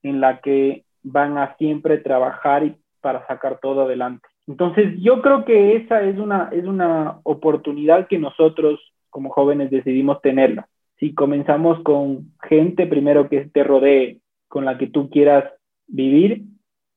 en 0.02 0.20
la 0.20 0.40
que 0.40 0.84
van 1.02 1.38
a 1.38 1.56
siempre 1.56 1.98
trabajar 1.98 2.74
para 3.00 3.26
sacar 3.26 3.58
todo 3.60 3.82
adelante. 3.82 4.26
Entonces, 4.46 4.94
yo 5.00 5.22
creo 5.22 5.44
que 5.44 5.76
esa 5.76 6.02
es 6.02 6.18
una, 6.18 6.48
es 6.52 6.64
una 6.64 7.20
oportunidad 7.22 8.08
que 8.08 8.18
nosotros 8.18 8.80
como 9.10 9.30
jóvenes 9.30 9.70
decidimos 9.70 10.20
tenerla 10.22 10.68
si 11.02 11.14
comenzamos 11.14 11.82
con 11.82 12.32
gente 12.48 12.86
primero 12.86 13.28
que 13.28 13.46
te 13.46 13.64
rodee, 13.64 14.20
con 14.46 14.64
la 14.64 14.78
que 14.78 14.86
tú 14.86 15.10
quieras 15.10 15.42
vivir, 15.88 16.44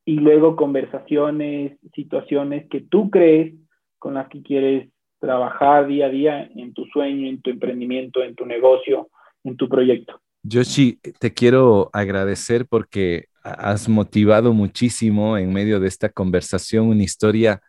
y 0.04 0.20
luego 0.20 0.54
conversaciones, 0.54 1.76
situaciones 1.92 2.68
que 2.68 2.80
tú 2.82 3.10
crees 3.10 3.56
con 3.98 4.14
las 4.14 4.28
que 4.28 4.42
quieres 4.42 4.88
trabajar 5.18 5.86
día 5.86 6.06
a 6.06 6.10
día 6.10 6.50
en 6.54 6.72
tu 6.74 6.84
sueño, 6.86 7.28
en 7.28 7.40
tu 7.40 7.50
emprendimiento, 7.50 8.22
en 8.22 8.34
tu 8.34 8.46
negocio, 8.46 9.08
en 9.44 9.56
tu 9.56 9.68
proyecto. 9.68 10.20
Yoshi, 10.42 11.00
te 11.18 11.32
quiero 11.32 11.90
agradecer 11.92 12.66
porque 12.66 13.26
has 13.42 13.88
motivado 13.88 14.52
muchísimo 14.52 15.36
en 15.38 15.52
medio 15.52 15.80
de 15.80 15.88
esta 15.88 16.08
conversación 16.08 16.86
una 16.86 17.02
historia 17.02 17.60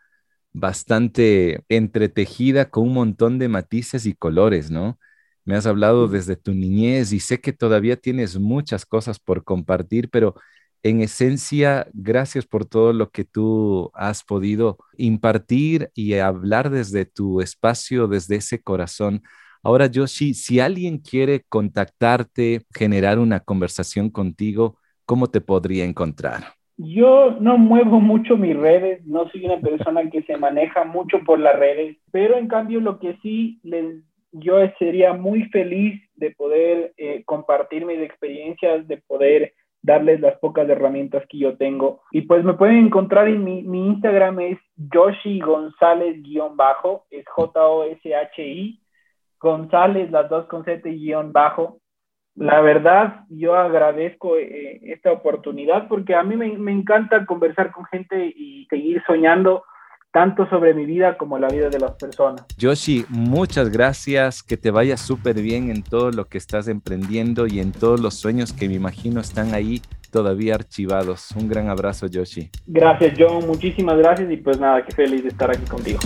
bastante 0.53 1.63
entretejida 1.69 2.69
con 2.69 2.87
un 2.87 2.93
montón 2.93 3.39
de 3.39 3.47
matices 3.47 4.05
y 4.05 4.13
colores, 4.13 4.71
¿no? 4.71 4.99
Me 5.45 5.55
has 5.55 5.65
hablado 5.65 6.07
desde 6.07 6.35
tu 6.35 6.53
niñez 6.53 7.13
y 7.13 7.19
sé 7.19 7.39
que 7.39 7.53
todavía 7.53 7.95
tienes 7.95 8.37
muchas 8.37 8.85
cosas 8.85 9.19
por 9.19 9.43
compartir, 9.43 10.09
pero 10.09 10.35
en 10.83 11.01
esencia, 11.01 11.87
gracias 11.93 12.45
por 12.45 12.65
todo 12.65 12.93
lo 12.93 13.09
que 13.09 13.23
tú 13.23 13.91
has 13.93 14.23
podido 14.23 14.77
impartir 14.97 15.89
y 15.93 16.13
hablar 16.15 16.69
desde 16.69 17.05
tu 17.05 17.41
espacio, 17.41 18.07
desde 18.07 18.37
ese 18.37 18.61
corazón. 18.61 19.21
Ahora, 19.63 19.87
Yoshi, 19.87 20.33
si 20.33 20.59
alguien 20.59 20.99
quiere 20.99 21.43
contactarte, 21.49 22.61
generar 22.73 23.19
una 23.19 23.39
conversación 23.39 24.09
contigo, 24.09 24.77
¿cómo 25.05 25.27
te 25.27 25.41
podría 25.41 25.83
encontrar? 25.83 26.43
Yo 26.77 27.35
no 27.39 27.57
muevo 27.57 27.99
mucho 27.99 28.37
mis 28.37 28.55
redes, 28.55 29.03
no 29.05 29.27
soy 29.29 29.45
una 29.45 29.59
persona 29.59 30.09
que 30.11 30.21
se 30.23 30.37
maneja 30.37 30.83
mucho 30.83 31.19
por 31.25 31.39
las 31.39 31.57
redes, 31.57 31.97
pero 32.11 32.37
en 32.37 32.47
cambio 32.47 32.79
lo 32.79 32.99
que 32.99 33.17
sí 33.23 33.59
yo 34.31 34.57
sería 34.77 35.13
muy 35.13 35.45
feliz 35.45 36.01
de 36.15 36.31
poder 36.31 36.93
eh, 36.97 37.23
compartir 37.25 37.85
mis 37.85 37.99
experiencias, 37.99 38.87
de 38.87 38.97
poder 38.97 39.53
darles 39.87 40.19
las 40.19 40.37
pocas 40.39 40.67
herramientas 40.69 41.23
que 41.29 41.39
yo 41.39 41.57
tengo. 41.57 42.01
Y 42.11 42.21
pues 42.23 42.43
me 42.43 42.53
pueden 42.53 42.87
encontrar 42.87 43.27
en 43.29 43.43
mi, 43.43 43.63
mi 43.63 43.87
Instagram 43.87 44.39
es 44.41 44.59
Yoshi 44.75 45.39
González-bajo, 45.39 47.05
es 47.09 47.25
J-O-S-H-I, 47.27 48.81
González, 49.39 50.11
las 50.11 50.29
dos 50.29 50.45
con 50.47 50.65
Z 50.65 50.81
guion 50.89 51.31
bajo. 51.31 51.79
La 52.35 52.59
verdad, 52.59 53.21
yo 53.29 53.55
agradezco 53.55 54.37
eh, 54.37 54.81
esta 54.83 55.11
oportunidad 55.11 55.87
porque 55.87 56.13
a 56.15 56.23
mí 56.23 56.35
me, 56.35 56.55
me 56.57 56.73
encanta 56.73 57.25
conversar 57.25 57.71
con 57.71 57.85
gente 57.85 58.33
y 58.35 58.67
seguir 58.69 59.01
soñando 59.07 59.63
tanto 60.17 60.49
sobre 60.49 60.73
mi 60.73 60.87
vida 60.87 61.15
como 61.15 61.37
la 61.37 61.47
vida 61.47 61.69
de 61.69 61.77
las 61.77 61.91
personas. 61.91 62.43
Yoshi, 62.57 63.05
muchas 63.07 63.69
gracias, 63.69 64.41
que 64.41 64.57
te 64.57 64.71
vaya 64.71 64.97
súper 64.97 65.39
bien 65.43 65.69
en 65.69 65.83
todo 65.83 66.09
lo 66.09 66.25
que 66.25 66.39
estás 66.39 66.67
emprendiendo 66.67 67.45
y 67.45 67.59
en 67.59 67.71
todos 67.71 67.99
los 67.99 68.15
sueños 68.15 68.51
que 68.51 68.67
me 68.67 68.73
imagino 68.73 69.21
están 69.21 69.53
ahí 69.53 69.79
todavía 70.09 70.55
archivados. 70.55 71.29
Un 71.35 71.47
gran 71.47 71.69
abrazo, 71.69 72.07
Yoshi. 72.07 72.49
Gracias, 72.65 73.13
John, 73.15 73.45
muchísimas 73.45 73.95
gracias 73.99 74.31
y 74.31 74.37
pues 74.37 74.59
nada, 74.59 74.83
qué 74.83 74.91
feliz 74.91 75.21
de 75.21 75.29
estar 75.29 75.51
aquí 75.51 75.65
contigo. 75.65 75.99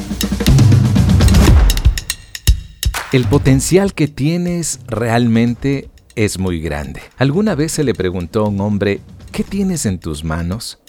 El 3.14 3.24
potencial 3.28 3.94
que 3.94 4.10
tienes 4.10 4.82
realmente 4.90 5.88
es 6.18 6.38
muy 6.38 6.60
grande. 6.60 7.00
¿Alguna 7.18 7.56
vez 7.56 7.72
se 7.72 7.86
le 7.86 7.94
preguntó 7.94 8.44
a 8.44 8.50
un 8.50 8.60
hombre, 8.60 9.00
¿qué 9.32 9.46
tienes 9.46 9.86
en 9.86 10.02
tus 10.02 10.26
manos? 10.26 10.82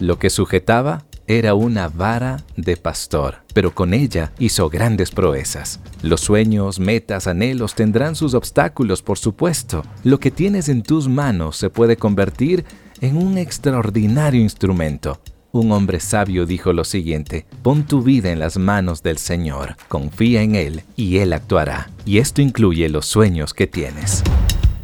Lo 0.00 0.18
que 0.18 0.30
sujetaba 0.30 1.04
era 1.26 1.54
una 1.54 1.88
vara 1.88 2.42
de 2.56 2.76
pastor, 2.76 3.36
pero 3.54 3.74
con 3.74 3.94
ella 3.94 4.32
hizo 4.38 4.68
grandes 4.68 5.10
proezas. 5.10 5.80
Los 6.02 6.20
sueños, 6.20 6.78
metas, 6.78 7.26
anhelos 7.26 7.74
tendrán 7.74 8.14
sus 8.14 8.34
obstáculos, 8.34 9.02
por 9.02 9.18
supuesto. 9.18 9.82
Lo 10.04 10.18
que 10.20 10.30
tienes 10.30 10.68
en 10.68 10.82
tus 10.82 11.08
manos 11.08 11.56
se 11.56 11.70
puede 11.70 11.96
convertir 11.96 12.64
en 13.00 13.16
un 13.16 13.38
extraordinario 13.38 14.40
instrumento. 14.40 15.20
Un 15.52 15.70
hombre 15.72 16.00
sabio 16.00 16.46
dijo 16.46 16.72
lo 16.72 16.84
siguiente, 16.84 17.44
pon 17.62 17.84
tu 17.84 18.02
vida 18.02 18.32
en 18.32 18.38
las 18.38 18.56
manos 18.56 19.02
del 19.02 19.18
Señor, 19.18 19.76
confía 19.88 20.42
en 20.42 20.54
Él 20.54 20.82
y 20.96 21.18
Él 21.18 21.34
actuará. 21.34 21.90
Y 22.06 22.18
esto 22.18 22.40
incluye 22.40 22.88
los 22.88 23.04
sueños 23.04 23.52
que 23.52 23.66
tienes. 23.66 24.22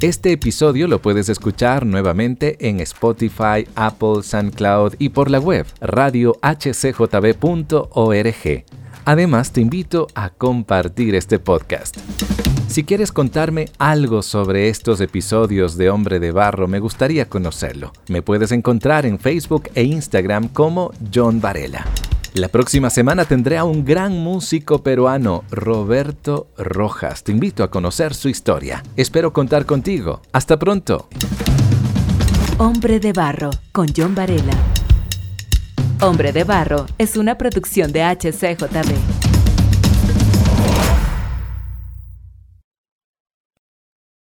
Este 0.00 0.30
episodio 0.30 0.86
lo 0.86 1.02
puedes 1.02 1.28
escuchar 1.28 1.84
nuevamente 1.84 2.56
en 2.60 2.78
Spotify, 2.78 3.66
Apple, 3.74 4.22
SoundCloud 4.22 4.94
y 5.00 5.08
por 5.08 5.28
la 5.28 5.40
web 5.40 5.66
radiohcjb.org. 5.80 8.64
Además, 9.04 9.52
te 9.52 9.60
invito 9.60 10.06
a 10.14 10.30
compartir 10.30 11.16
este 11.16 11.40
podcast. 11.40 11.96
Si 12.68 12.84
quieres 12.84 13.10
contarme 13.10 13.70
algo 13.78 14.22
sobre 14.22 14.68
estos 14.68 15.00
episodios 15.00 15.76
de 15.76 15.90
Hombre 15.90 16.20
de 16.20 16.30
Barro, 16.30 16.68
me 16.68 16.78
gustaría 16.78 17.28
conocerlo. 17.28 17.92
Me 18.06 18.22
puedes 18.22 18.52
encontrar 18.52 19.04
en 19.04 19.18
Facebook 19.18 19.68
e 19.74 19.82
Instagram 19.82 20.46
como 20.46 20.92
John 21.12 21.40
Varela. 21.40 21.84
La 22.38 22.46
próxima 22.46 22.88
semana 22.88 23.24
tendré 23.24 23.58
a 23.58 23.64
un 23.64 23.84
gran 23.84 24.12
músico 24.12 24.84
peruano, 24.84 25.42
Roberto 25.50 26.46
Rojas. 26.56 27.24
Te 27.24 27.32
invito 27.32 27.64
a 27.64 27.70
conocer 27.72 28.14
su 28.14 28.28
historia. 28.28 28.84
Espero 28.94 29.32
contar 29.32 29.66
contigo. 29.66 30.22
Hasta 30.30 30.56
pronto. 30.56 31.08
Hombre 32.58 33.00
de 33.00 33.12
Barro 33.12 33.50
con 33.72 33.88
John 33.88 34.14
Varela. 34.14 34.56
Hombre 36.00 36.32
de 36.32 36.44
Barro 36.44 36.86
es 36.96 37.16
una 37.16 37.36
producción 37.36 37.90
de 37.90 38.04
HCJB. 38.04 39.27